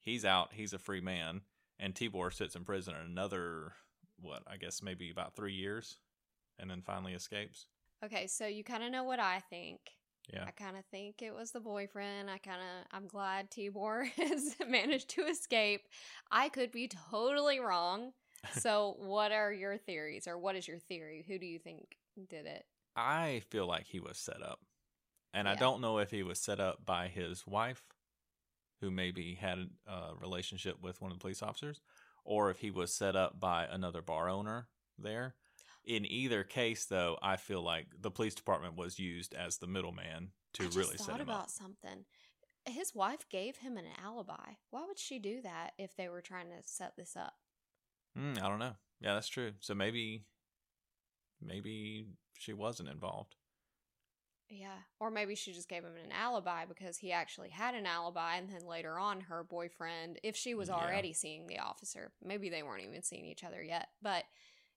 He's 0.00 0.24
out. 0.24 0.50
He's 0.52 0.72
a 0.72 0.78
free 0.78 1.00
man. 1.00 1.42
And 1.78 1.94
Tibor 1.94 2.32
sits 2.32 2.56
in 2.56 2.64
prison 2.64 2.94
another, 2.94 3.72
what, 4.20 4.42
I 4.46 4.56
guess 4.56 4.82
maybe 4.82 5.10
about 5.10 5.34
three 5.34 5.54
years, 5.54 5.98
and 6.58 6.70
then 6.70 6.82
finally 6.82 7.12
escapes. 7.12 7.66
Okay, 8.04 8.26
so 8.26 8.46
you 8.46 8.64
kind 8.64 8.82
of 8.82 8.90
know 8.90 9.04
what 9.04 9.20
I 9.20 9.42
think. 9.50 9.80
Yeah. 10.32 10.44
I 10.46 10.50
kind 10.52 10.76
of 10.76 10.84
think 10.86 11.20
it 11.20 11.34
was 11.34 11.52
the 11.52 11.60
boyfriend. 11.60 12.30
I 12.30 12.38
kind 12.38 12.60
of, 12.60 12.86
I'm 12.92 13.06
glad 13.06 13.50
Tibor 13.50 14.06
has 14.16 14.56
managed 14.66 15.10
to 15.10 15.22
escape. 15.22 15.82
I 16.30 16.48
could 16.48 16.72
be 16.72 16.88
totally 17.10 17.60
wrong. 17.60 18.12
So, 18.58 18.96
what 18.98 19.32
are 19.32 19.50
your 19.50 19.78
theories, 19.78 20.28
or 20.28 20.36
what 20.36 20.54
is 20.54 20.68
your 20.68 20.78
theory? 20.78 21.24
Who 21.26 21.38
do 21.38 21.46
you 21.46 21.58
think 21.58 21.96
did 22.28 22.44
it? 22.44 22.66
I 22.94 23.40
feel 23.48 23.66
like 23.66 23.86
he 23.86 24.00
was 24.00 24.18
set 24.18 24.42
up. 24.42 24.60
And 25.32 25.48
I 25.48 25.54
don't 25.54 25.80
know 25.80 25.96
if 25.96 26.10
he 26.10 26.22
was 26.22 26.38
set 26.38 26.60
up 26.60 26.84
by 26.84 27.08
his 27.08 27.46
wife, 27.46 27.82
who 28.82 28.90
maybe 28.90 29.34
had 29.34 29.70
a 29.86 30.10
relationship 30.20 30.76
with 30.82 31.00
one 31.00 31.10
of 31.10 31.16
the 31.16 31.22
police 31.22 31.42
officers, 31.42 31.80
or 32.22 32.50
if 32.50 32.58
he 32.58 32.70
was 32.70 32.92
set 32.94 33.16
up 33.16 33.40
by 33.40 33.64
another 33.64 34.02
bar 34.02 34.28
owner 34.28 34.68
there. 34.98 35.34
In 35.86 36.06
either 36.10 36.44
case, 36.44 36.86
though, 36.86 37.18
I 37.22 37.36
feel 37.36 37.62
like 37.62 37.86
the 38.00 38.10
police 38.10 38.34
department 38.34 38.76
was 38.76 38.98
used 38.98 39.34
as 39.34 39.58
the 39.58 39.66
middleman 39.66 40.30
to 40.54 40.62
I 40.62 40.66
just 40.66 40.76
really 40.78 40.96
thought 40.96 41.06
set 41.06 41.16
him 41.16 41.22
about 41.22 41.44
up. 41.44 41.50
something. 41.50 42.04
His 42.66 42.94
wife 42.94 43.28
gave 43.28 43.58
him 43.58 43.76
an 43.76 43.84
alibi. 44.02 44.54
Why 44.70 44.84
would 44.86 44.98
she 44.98 45.18
do 45.18 45.42
that 45.42 45.72
if 45.78 45.94
they 45.96 46.08
were 46.08 46.22
trying 46.22 46.48
to 46.48 46.62
set 46.62 46.96
this 46.96 47.16
up? 47.16 47.34
Hmm, 48.16 48.34
I 48.42 48.48
don't 48.48 48.58
know. 48.58 48.76
Yeah, 49.00 49.14
that's 49.14 49.28
true. 49.28 49.52
So 49.60 49.74
maybe, 49.74 50.24
maybe 51.42 52.06
she 52.38 52.52
wasn't 52.54 52.88
involved. 52.88 53.36
Yeah. 54.48 54.78
Or 55.00 55.10
maybe 55.10 55.34
she 55.34 55.52
just 55.52 55.68
gave 55.68 55.84
him 55.84 55.96
an 56.02 56.12
alibi 56.12 56.64
because 56.66 56.98
he 56.98 57.12
actually 57.12 57.50
had 57.50 57.74
an 57.74 57.86
alibi. 57.86 58.36
And 58.36 58.48
then 58.48 58.66
later 58.66 58.98
on, 58.98 59.22
her 59.22 59.42
boyfriend, 59.42 60.20
if 60.22 60.36
she 60.36 60.54
was 60.54 60.68
Yeah. 60.68 60.76
already 60.76 61.12
seeing 61.12 61.46
the 61.46 61.58
officer, 61.58 62.12
maybe 62.22 62.48
they 62.48 62.62
weren't 62.62 62.84
even 62.84 63.02
seeing 63.02 63.24
each 63.26 63.44
other 63.44 63.62
yet. 63.62 63.88
But 64.00 64.24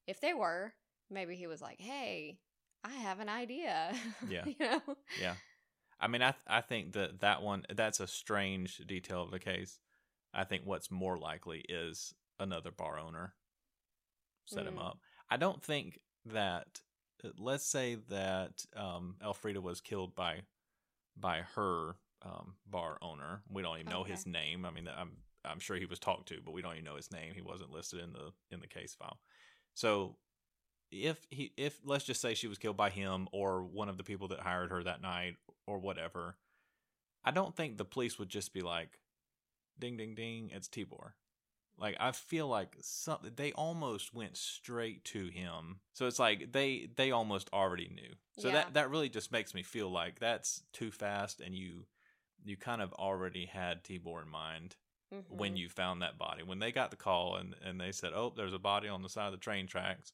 if 0.06 0.20
they 0.20 0.34
were, 0.34 0.74
maybe 1.10 1.34
he 1.36 1.46
was 1.46 1.60
like, 1.62 1.80
hey, 1.80 2.38
I 2.84 2.90
have 2.94 3.20
an 3.20 3.28
idea. 3.28 3.94
Yeah. 4.28 4.44
you 4.46 4.54
know? 4.60 4.80
Yeah. 5.20 5.34
I 6.00 6.06
mean, 6.08 6.22
I 6.22 6.30
th- 6.32 6.42
I 6.46 6.60
think 6.60 6.92
that 6.92 7.20
that 7.20 7.42
one 7.42 7.64
that's 7.74 8.00
a 8.00 8.06
strange 8.06 8.78
detail 8.86 9.22
of 9.22 9.30
the 9.30 9.38
case. 9.40 9.80
I 10.32 10.44
think 10.44 10.62
what's 10.64 10.90
more 10.90 11.18
likely 11.18 11.64
is 11.68 12.14
another 12.38 12.70
bar 12.70 12.98
owner 12.98 13.34
set 14.46 14.66
him 14.66 14.74
Mm. 14.76 14.86
up. 14.86 14.98
I 15.30 15.36
don't 15.36 15.62
think 15.62 15.98
that. 16.26 16.80
uh, 17.24 17.30
Let's 17.38 17.66
say 17.66 17.96
that 18.08 18.64
um, 18.76 19.16
Elfrida 19.22 19.60
was 19.60 19.80
killed 19.80 20.14
by 20.14 20.42
by 21.16 21.40
her 21.56 21.96
um, 22.22 22.54
bar 22.66 22.98
owner. 23.02 23.42
We 23.50 23.62
don't 23.62 23.78
even 23.80 23.90
know 23.90 24.04
his 24.04 24.24
name. 24.26 24.64
I 24.64 24.70
mean, 24.70 24.88
I'm 24.88 25.16
I'm 25.44 25.58
sure 25.58 25.76
he 25.76 25.86
was 25.86 25.98
talked 25.98 26.28
to, 26.28 26.40
but 26.44 26.52
we 26.52 26.62
don't 26.62 26.74
even 26.74 26.84
know 26.84 26.96
his 26.96 27.10
name. 27.10 27.32
He 27.34 27.40
wasn't 27.42 27.70
listed 27.72 28.00
in 28.00 28.12
the 28.12 28.30
in 28.50 28.60
the 28.60 28.68
case 28.68 28.94
file. 28.94 29.18
So 29.74 30.16
if 30.90 31.26
he 31.30 31.52
if 31.56 31.78
let's 31.84 32.04
just 32.04 32.20
say 32.20 32.34
she 32.34 32.48
was 32.48 32.58
killed 32.58 32.76
by 32.76 32.90
him 32.90 33.28
or 33.32 33.62
one 33.62 33.88
of 33.88 33.96
the 33.96 34.04
people 34.04 34.28
that 34.28 34.40
hired 34.40 34.70
her 34.70 34.82
that 34.82 35.02
night 35.02 35.36
or 35.66 35.78
whatever, 35.78 36.36
I 37.24 37.30
don't 37.30 37.54
think 37.56 37.76
the 37.76 37.84
police 37.84 38.18
would 38.18 38.28
just 38.28 38.52
be 38.52 38.62
like, 38.62 38.98
"Ding 39.78 39.96
ding 39.96 40.14
ding, 40.14 40.50
it's 40.52 40.68
Tibor." 40.68 41.12
Like 41.78 41.96
I 42.00 42.12
feel 42.12 42.48
like 42.48 42.76
something 42.80 43.32
they 43.36 43.52
almost 43.52 44.12
went 44.12 44.36
straight 44.36 45.04
to 45.06 45.28
him. 45.28 45.80
So 45.94 46.06
it's 46.06 46.18
like 46.18 46.52
they 46.52 46.88
they 46.96 47.10
almost 47.12 47.48
already 47.52 47.88
knew. 47.88 48.14
So 48.36 48.48
Yeah. 48.48 48.54
that 48.54 48.74
that 48.74 48.90
really 48.90 49.08
just 49.08 49.30
makes 49.32 49.54
me 49.54 49.62
feel 49.62 49.90
like 49.90 50.18
that's 50.18 50.62
too 50.72 50.90
fast 50.90 51.40
and 51.40 51.54
you 51.54 51.86
you 52.44 52.56
kind 52.56 52.82
of 52.82 52.92
already 52.94 53.46
had 53.46 53.84
Tibor 53.84 54.22
in 54.22 54.28
mind 54.28 54.76
when 55.28 55.54
Mhm. 55.54 55.58
you 55.58 55.68
found 55.68 56.02
that 56.02 56.18
body. 56.18 56.42
When 56.42 56.58
they 56.58 56.72
got 56.72 56.90
the 56.90 56.96
call 56.96 57.36
and, 57.36 57.54
and 57.62 57.80
they 57.80 57.92
said, 57.92 58.12
"Oh, 58.14 58.32
there's 58.36 58.52
a 58.54 58.58
body 58.58 58.88
on 58.88 59.02
the 59.02 59.08
side 59.08 59.26
of 59.26 59.32
the 59.32 59.38
train 59.38 59.66
tracks," 59.66 60.12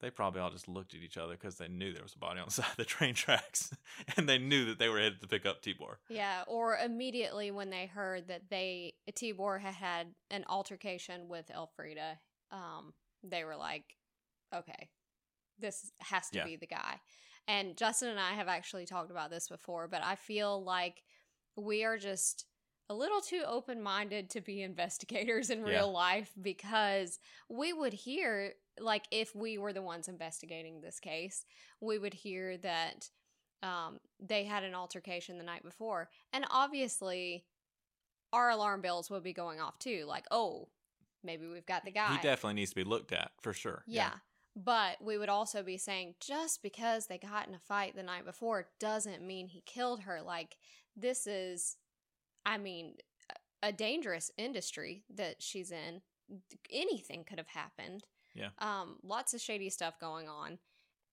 they 0.00 0.10
probably 0.10 0.40
all 0.40 0.50
just 0.50 0.68
looked 0.68 0.94
at 0.94 1.00
each 1.00 1.16
other 1.16 1.34
because 1.34 1.56
they 1.56 1.68
knew 1.68 1.92
there 1.92 2.02
was 2.02 2.14
a 2.14 2.18
body 2.18 2.40
on 2.40 2.46
the 2.46 2.52
side 2.52 2.70
of 2.70 2.76
the 2.76 2.84
train 2.84 3.14
tracks, 3.14 3.74
and 4.16 4.28
they 4.28 4.38
knew 4.38 4.66
that 4.66 4.78
they 4.78 4.88
were 4.88 4.98
headed 4.98 5.20
to 5.20 5.26
pick 5.28 5.46
up 5.46 5.62
Tibor. 5.62 5.96
Yeah, 6.08 6.44
or 6.46 6.76
immediately 6.76 7.50
when 7.50 7.70
they 7.70 7.86
heard 7.86 8.28
that 8.28 8.50
they 8.50 8.94
Tibor 9.10 9.60
had 9.60 9.74
had 9.74 10.14
an 10.30 10.44
altercation 10.48 11.28
with 11.28 11.50
Elfrida, 11.50 12.18
um, 12.50 12.92
they 13.22 13.44
were 13.44 13.56
like, 13.56 13.96
"Okay, 14.54 14.90
this 15.58 15.92
has 16.00 16.28
to 16.30 16.36
Yeah. 16.36 16.44
be 16.44 16.56
the 16.56 16.66
guy." 16.66 17.00
And 17.46 17.76
Justin 17.76 18.08
and 18.10 18.20
I 18.20 18.32
have 18.32 18.48
actually 18.48 18.86
talked 18.86 19.10
about 19.10 19.30
this 19.30 19.48
before, 19.48 19.88
but 19.88 20.02
I 20.02 20.14
feel 20.16 20.62
like 20.62 21.02
we 21.56 21.84
are 21.84 21.98
just 21.98 22.46
a 22.88 22.94
little 22.94 23.20
too 23.20 23.42
open 23.46 23.82
minded 23.82 24.30
to 24.30 24.40
be 24.40 24.62
investigators 24.62 25.50
in 25.50 25.62
Yeah. 25.64 25.68
real 25.68 25.92
life 25.92 26.32
because 26.40 27.18
we 27.48 27.72
would 27.72 27.92
hear, 27.92 28.54
like, 28.80 29.04
if 29.10 29.34
we 29.34 29.58
were 29.58 29.72
the 29.72 29.82
ones 29.82 30.08
investigating 30.08 30.80
this 30.80 31.00
case, 31.00 31.44
we 31.80 31.98
would 31.98 32.14
hear 32.14 32.56
that 32.58 33.10
um, 33.62 33.98
they 34.20 34.44
had 34.44 34.64
an 34.64 34.74
altercation 34.74 35.38
the 35.38 35.44
night 35.44 35.62
before. 35.62 36.10
And 36.32 36.44
obviously, 36.50 37.44
our 38.32 38.50
alarm 38.50 38.80
bells 38.80 39.10
would 39.10 39.22
be 39.22 39.32
going 39.32 39.60
off 39.60 39.78
too. 39.78 40.04
Like, 40.06 40.26
oh, 40.30 40.68
maybe 41.22 41.46
we've 41.46 41.66
got 41.66 41.84
the 41.84 41.90
guy. 41.90 42.16
He 42.16 42.22
definitely 42.22 42.54
needs 42.54 42.70
to 42.70 42.76
be 42.76 42.84
looked 42.84 43.12
at 43.12 43.30
for 43.40 43.52
sure. 43.52 43.84
Yeah. 43.86 44.10
But 44.56 45.02
we 45.02 45.18
would 45.18 45.28
also 45.28 45.62
be 45.62 45.78
saying 45.78 46.14
just 46.20 46.62
because 46.62 47.06
they 47.06 47.18
got 47.18 47.48
in 47.48 47.54
a 47.54 47.58
fight 47.58 47.96
the 47.96 48.02
night 48.02 48.24
before 48.24 48.68
doesn't 48.78 49.26
mean 49.26 49.48
he 49.48 49.62
killed 49.66 50.02
her. 50.02 50.20
Like, 50.22 50.56
this 50.96 51.26
is, 51.26 51.76
I 52.46 52.58
mean, 52.58 52.94
a 53.62 53.72
dangerous 53.72 54.30
industry 54.36 55.04
that 55.12 55.36
she's 55.42 55.72
in. 55.72 56.02
Anything 56.70 57.24
could 57.24 57.38
have 57.38 57.48
happened. 57.48 58.04
Yeah. 58.34 58.50
Um, 58.58 58.96
lots 59.02 59.34
of 59.34 59.40
shady 59.40 59.70
stuff 59.70 59.98
going 60.00 60.28
on. 60.28 60.58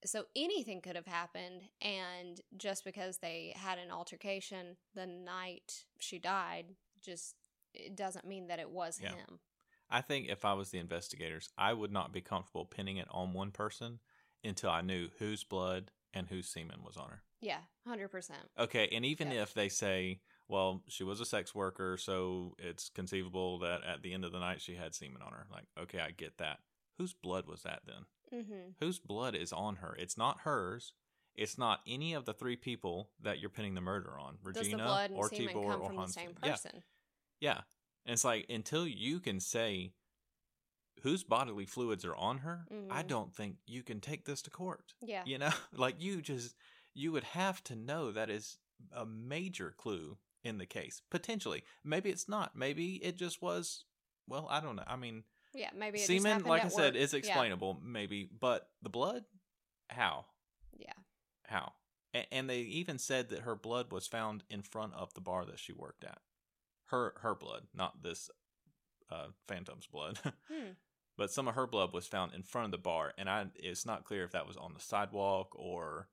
So 0.04 0.26
anything 0.36 0.82
could 0.82 0.96
have 0.96 1.06
happened. 1.06 1.62
And 1.82 2.42
just 2.58 2.84
because 2.84 3.18
they 3.18 3.54
had 3.56 3.78
an 3.78 3.92
altercation 3.92 4.78
the 4.96 5.06
night 5.06 5.86
she 6.00 6.20
died, 6.20 6.76
just 7.02 7.36
it 7.74 7.96
doesn't 7.96 8.26
mean 8.28 8.48
that 8.48 8.60
it 8.60 8.70
was 8.70 9.00
Yeah. 9.02 9.12
him. 9.16 9.40
I 9.90 10.02
think 10.02 10.30
if 10.30 10.46
I 10.46 10.54
was 10.54 10.72
the 10.72 10.80
investigators, 10.80 11.50
I 11.58 11.74
would 11.74 11.92
not 11.92 12.14
be 12.14 12.22
comfortable 12.22 12.66
pinning 12.66 12.98
it 12.98 13.08
on 13.12 13.34
one 13.34 13.52
person 13.52 14.00
until 14.44 14.70
I 14.70 14.82
knew 14.82 15.10
whose 15.20 15.44
blood 15.44 15.92
and 16.14 16.28
whose 16.28 16.48
semen 16.48 16.82
was 16.84 16.98
on 16.98 17.10
her. 17.10 17.24
Yeah, 17.42 17.60
100%. 17.88 18.32
Okay, 18.58 18.88
and 18.92 19.04
even 19.06 19.32
if 19.32 19.54
they 19.54 19.68
say, 19.68 20.22
well, 20.48 20.84
she 20.88 21.04
was 21.04 21.20
a 21.20 21.26
sex 21.26 21.54
worker, 21.56 21.98
so 21.98 22.56
it's 22.60 22.90
conceivable 22.90 23.60
that 23.60 23.84
at 23.84 24.02
the 24.02 24.14
end 24.14 24.24
of 24.24 24.32
the 24.32 24.40
night 24.40 24.62
she 24.62 24.76
had 24.76 24.94
semen 24.96 25.22
on 25.22 25.32
her. 25.34 25.48
Like, 25.52 25.66
okay, 25.78 26.00
I 26.00 26.12
get 26.12 26.38
that. 26.38 26.60
Whose 26.97 27.13
blood 27.13 27.47
was 27.47 27.63
that 27.63 27.82
then? 27.86 28.06
Mm-hmm. 28.41 28.69
Whose 28.80 28.99
blood 28.99 29.36
is 29.36 29.51
on 29.51 29.77
her? 29.77 29.95
It's 29.99 30.17
not 30.17 30.41
hers. 30.41 30.93
It's 31.36 31.58
not 31.58 31.82
any 31.88 32.13
of 32.13 32.25
the 32.25 32.34
three 32.34 32.56
people 32.56 33.10
that 33.21 33.39
you're 33.39 33.49
pinning 33.49 33.73
the 33.73 33.82
murder 33.82 34.17
on. 34.19 34.38
Does 34.43 34.54
the 34.69 34.75
Regina 34.75 35.10
or 35.13 35.30
Tibor 35.30 35.54
come 35.71 35.82
or 35.82 35.88
from 35.88 35.97
Hans. 35.97 36.13
the 36.15 36.19
same 36.21 36.36
Yeah, 36.43 36.51
person? 36.51 36.71
yeah. 37.39 37.49
yeah. 37.54 37.62
And 38.06 38.13
it's 38.13 38.23
like 38.25 38.45
until 38.49 38.86
you 38.88 39.19
can 39.19 39.39
say 39.39 39.93
whose 41.04 41.23
bodily 41.23 41.65
fluids 41.65 42.06
are 42.06 42.15
on 42.15 42.39
her, 42.39 42.65
I 42.89 43.04
Mhm. 43.04 43.08
don't 43.08 43.36
think 43.36 43.58
you 43.65 43.82
can 43.84 44.01
take 44.01 44.25
this 44.25 44.41
to 44.43 44.49
court. 44.49 44.93
Yeah. 45.01 45.23
You 45.25 45.38
know, 45.38 45.51
like 45.73 46.01
you 46.01 46.21
just 46.21 46.56
you 46.93 47.12
would 47.13 47.23
have 47.23 47.63
to 47.63 47.75
know 47.75 48.12
that 48.12 48.30
is 48.30 48.58
a 48.91 49.06
major 49.06 49.71
clue 49.71 50.17
in 50.43 50.58
the 50.58 50.65
case. 50.65 51.01
Potentially. 51.10 51.63
Maybe 51.84 52.10
it's 52.10 52.27
not. 52.27 52.56
Maybe 52.56 52.95
it 53.04 53.15
just 53.15 53.41
was 53.41 53.86
well, 54.27 54.47
I 54.49 54.60
don't 54.60 54.75
know. 54.75 54.84
I 54.88 54.95
mean, 54.97 55.23
Yeah, 55.54 55.70
maybe 55.76 56.00
it 56.00 56.06
semen, 56.08 56.44
like 56.44 56.62
I 56.64 56.66
at 56.66 56.72
said, 56.72 56.94
work. 56.94 57.02
is 57.04 57.14
Yeah. 57.14 57.20
explainable, 57.20 57.80
maybe, 57.84 58.26
but 58.40 58.70
the 58.82 58.90
blood? 58.90 59.26
How? 59.90 60.26
Yeah. 60.78 60.94
How? 61.48 61.74
A- 62.14 62.34
And 62.34 62.50
they 62.50 62.60
even 62.62 62.98
said 62.98 63.30
that 63.30 63.40
her 63.42 63.56
blood 63.56 63.92
was 63.92 64.08
found 64.08 64.44
in 64.50 64.62
front 64.62 64.94
of 64.94 65.14
the 65.14 65.22
bar 65.22 65.46
that 65.46 65.60
she 65.60 65.74
worked 65.74 66.04
at. 66.04 66.20
Her 66.86 67.14
her 67.22 67.36
blood, 67.36 67.68
not 67.74 68.02
this 68.04 68.30
uh, 69.10 69.28
phantom's 69.48 69.88
blood. 69.88 70.20
Hmm. 70.52 70.72
but 71.18 71.32
some 71.32 71.48
of 71.48 71.56
her 71.56 71.68
blood 71.68 71.94
was 71.94 72.08
found 72.08 72.34
in 72.34 72.44
front 72.44 72.66
of 72.66 72.72
the 72.72 72.78
bar, 72.78 73.14
and 73.18 73.30
I 73.30 73.48
it's 73.56 73.86
not 73.86 74.06
clear 74.06 74.24
if 74.24 74.32
that 74.32 74.48
was 74.48 74.58
on 74.58 74.74
the 74.74 74.80
sidewalk 74.80 75.50
or 75.54 76.08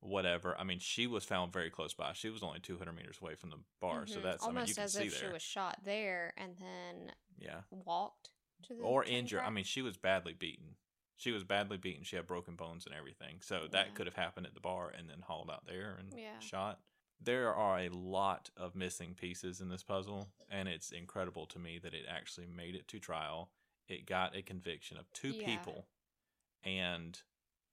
whatever. 0.00 0.54
I 0.58 0.64
mean, 0.64 0.78
she 0.78 1.06
was 1.06 1.24
found 1.24 1.52
very 1.52 1.70
close 1.70 1.94
by. 1.94 2.12
She 2.12 2.28
was 2.28 2.42
only 2.42 2.60
200 2.60 2.92
meters 2.92 3.18
away 3.20 3.34
from 3.34 3.50
the 3.50 3.58
bar, 3.80 4.06
so 4.06 4.18
Mhm. 4.18 4.22
that's 4.22 4.44
I 4.44 4.48
mean, 4.48 4.56
almost 4.58 4.78
as 4.78 4.96
if 4.96 5.14
she 5.18 5.26
was 5.26 5.42
shot 5.42 5.78
there 5.84 6.34
and 6.36 6.56
then 6.58 7.12
yeah, 7.38 7.62
walked 7.70 8.30
or 8.80 9.04
injured. 9.04 9.42
I 9.44 9.50
mean, 9.50 9.64
she 9.64 9.82
was 9.82 9.96
badly 9.96 10.32
beaten. 10.32 10.76
She 11.16 11.30
was 11.30 11.44
badly 11.44 11.76
beaten. 11.76 12.02
She 12.04 12.16
had 12.16 12.26
broken 12.26 12.56
bones 12.56 12.86
and 12.86 12.94
everything. 12.94 13.40
So 13.40 13.68
that 13.70 13.94
could 13.94 14.06
have 14.06 14.16
happened 14.16 14.46
at 14.46 14.54
the 14.54 14.60
bar 14.60 14.90
and 14.90 15.08
then 15.08 15.20
hauled 15.20 15.50
out 15.50 15.64
there 15.66 15.94
and 15.98 16.12
Yeah. 16.18 16.38
shot. 16.40 16.80
There 17.20 17.54
are 17.54 17.78
a 17.78 17.88
lot 17.88 18.50
of 18.56 18.74
missing 18.74 19.14
pieces 19.14 19.60
in 19.60 19.68
this 19.68 19.82
puzzle, 19.84 20.32
and 20.50 20.68
it's 20.68 20.90
incredible 20.90 21.46
to 21.46 21.58
me 21.58 21.78
that 21.78 21.94
it 21.94 22.04
actually 22.08 22.46
made 22.46 22.74
it 22.74 22.88
to 22.88 22.98
trial. 22.98 23.52
It 23.86 24.06
got 24.06 24.34
a 24.34 24.42
conviction 24.42 24.96
of 24.98 25.10
two 25.12 25.30
Yeah. 25.30 25.44
people, 25.44 25.88
and 26.62 27.22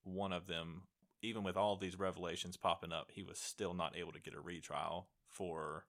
one 0.04 0.32
of 0.34 0.48
them, 0.48 0.88
even 1.22 1.44
with 1.44 1.58
all 1.58 1.76
these 1.76 1.96
revelations 1.98 2.58
popping 2.58 2.91
up, 2.91 3.12
he 3.12 3.24
was 3.24 3.39
still 3.39 3.74
not 3.74 3.96
able 3.96 4.12
to 4.12 4.20
get 4.20 4.34
a 4.36 4.41
retrial 4.41 5.10
for 5.28 5.88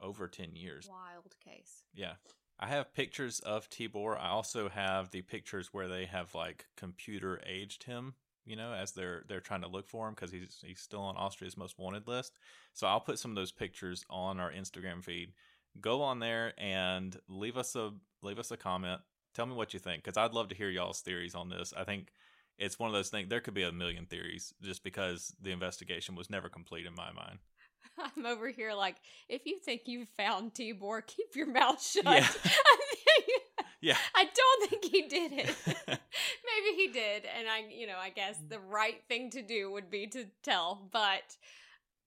over 0.00 0.26
10 0.28 0.56
years. 0.56 0.88
wild 0.88 1.38
case. 1.40 1.84
Yeah. 1.92 2.16
I 2.62 2.66
have 2.66 2.92
pictures 2.92 3.40
of 3.40 3.70
Tibor. 3.70 4.20
I 4.20 4.28
also 4.28 4.68
have 4.68 5.10
the 5.10 5.22
pictures 5.22 5.70
where 5.72 5.88
they 5.88 6.04
have 6.04 6.34
like 6.34 6.66
computer 6.76 7.40
aged 7.46 7.84
him, 7.84 8.14
you 8.44 8.54
know, 8.54 8.74
as 8.74 8.92
they're 8.92 9.24
they're 9.26 9.40
trying 9.40 9.62
to 9.62 9.68
look 9.68 9.88
for 9.88 10.06
him 10.06 10.14
because 10.14 10.30
he's 10.30 10.62
he's 10.62 10.80
still 10.80 11.00
on 11.00 11.16
Austria's 11.16 11.56
most 11.56 11.78
wanted 11.78 12.06
list. 12.06 12.38
So 12.74 12.86
I'll 12.86 13.00
put 13.00 13.18
some 13.18 13.30
of 13.30 13.34
those 13.34 13.50
pictures 13.50 14.04
on 14.10 14.38
our 14.38 14.52
Instagram 14.52 15.02
feed. 15.02 15.32
Go 15.80 16.02
on 16.02 16.18
there 16.18 16.52
and 16.58 17.16
leave 17.28 17.56
us 17.56 17.74
a 17.76 17.92
leave 18.22 18.38
us 18.38 18.50
a 18.50 18.58
comment. 18.58 19.00
Tell 19.34 19.46
me 19.46 19.54
what 19.54 19.72
you 19.72 19.80
think 19.80 20.04
because 20.04 20.18
I'd 20.18 20.34
love 20.34 20.48
to 20.48 20.54
hear 20.54 20.68
y'all's 20.68 21.00
theories 21.00 21.34
on 21.34 21.48
this. 21.48 21.72
I 21.74 21.84
think 21.84 22.12
it's 22.58 22.78
one 22.78 22.90
of 22.90 22.94
those 22.94 23.08
things. 23.08 23.30
There 23.30 23.40
could 23.40 23.54
be 23.54 23.62
a 23.62 23.72
million 23.72 24.04
theories 24.04 24.52
just 24.60 24.84
because 24.84 25.34
the 25.40 25.50
investigation 25.50 26.14
was 26.14 26.28
never 26.28 26.50
complete 26.50 26.84
in 26.84 26.94
my 26.94 27.10
mind. 27.10 27.38
I'm 28.16 28.26
over 28.26 28.48
here 28.48 28.72
like, 28.74 28.96
if 29.28 29.42
you 29.46 29.58
think 29.64 29.82
you 29.86 30.06
found 30.16 30.54
Tibor, 30.54 31.06
keep 31.06 31.34
your 31.36 31.46
mouth 31.46 31.82
shut. 31.82 32.04
Yeah. 32.04 32.26
Yeah. 33.82 33.96
I 34.14 34.24
don't 34.34 34.68
think 34.70 34.84
he 34.84 35.08
did 35.08 35.32
it. 35.32 35.56
Maybe 35.88 36.76
he 36.76 36.88
did, 36.88 37.24
and 37.24 37.48
I, 37.48 37.64
you 37.74 37.86
know, 37.86 37.96
I 37.98 38.10
guess 38.10 38.36
the 38.46 38.58
right 38.60 39.00
thing 39.08 39.30
to 39.30 39.40
do 39.40 39.70
would 39.72 39.90
be 39.90 40.06
to 40.08 40.26
tell, 40.42 40.86
but 40.92 41.22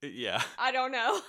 yeah. 0.04 0.44
I 0.60 0.72
don't 0.72 0.92
know. 0.92 1.20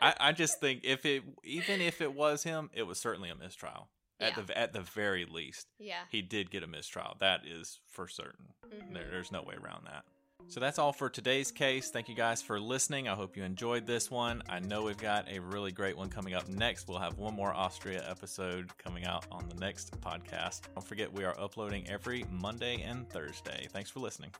I, 0.00 0.14
I 0.20 0.32
just 0.32 0.60
think 0.60 0.82
if 0.84 1.04
it 1.04 1.24
even 1.42 1.80
if 1.80 2.00
it 2.00 2.14
was 2.14 2.44
him, 2.44 2.70
it 2.72 2.84
was 2.84 3.00
certainly 3.00 3.28
a 3.28 3.34
mistrial. 3.34 3.88
At 4.20 4.36
Yeah. 4.36 4.44
the 4.44 4.58
at 4.58 4.72
the 4.72 4.82
very 4.82 5.24
least, 5.24 5.66
yeah. 5.80 6.02
he 6.10 6.22
did 6.22 6.52
get 6.52 6.62
a 6.62 6.68
mistrial. 6.68 7.16
That 7.18 7.40
is 7.44 7.80
for 7.90 8.06
certain. 8.06 8.54
Mhm. 8.68 8.94
There, 8.94 9.08
there's 9.10 9.32
no 9.32 9.42
way 9.42 9.56
around 9.60 9.86
that. 9.86 10.04
So 10.46 10.60
that's 10.60 10.78
all 10.78 10.92
for 10.92 11.10
today's 11.10 11.50
case. 11.50 11.90
Thank 11.90 12.08
you 12.08 12.14
guys 12.14 12.40
for 12.40 12.58
listening. 12.58 13.06
I 13.06 13.14
hope 13.14 13.36
you 13.36 13.42
enjoyed 13.42 13.86
this 13.86 14.10
one. 14.10 14.42
I 14.48 14.60
know 14.60 14.82
we've 14.82 14.96
got 14.96 15.28
a 15.30 15.40
really 15.40 15.72
great 15.72 15.96
one 15.96 16.08
coming 16.08 16.34
up 16.34 16.48
next. 16.48 16.88
We'll 16.88 16.98
have 16.98 17.18
one 17.18 17.34
more 17.34 17.52
Austria 17.52 18.02
episode 18.08 18.70
coming 18.78 19.04
out 19.04 19.26
on 19.30 19.46
the 19.48 19.56
next 19.56 20.00
podcast. 20.00 20.62
Don't 20.74 20.86
forget, 20.86 21.12
we 21.12 21.24
are 21.24 21.38
uploading 21.38 21.86
every 21.88 22.24
Monday 22.30 22.80
and 22.82 23.08
Thursday. 23.10 23.66
Thanks 23.70 23.90
for 23.90 24.00
listening. 24.00 24.30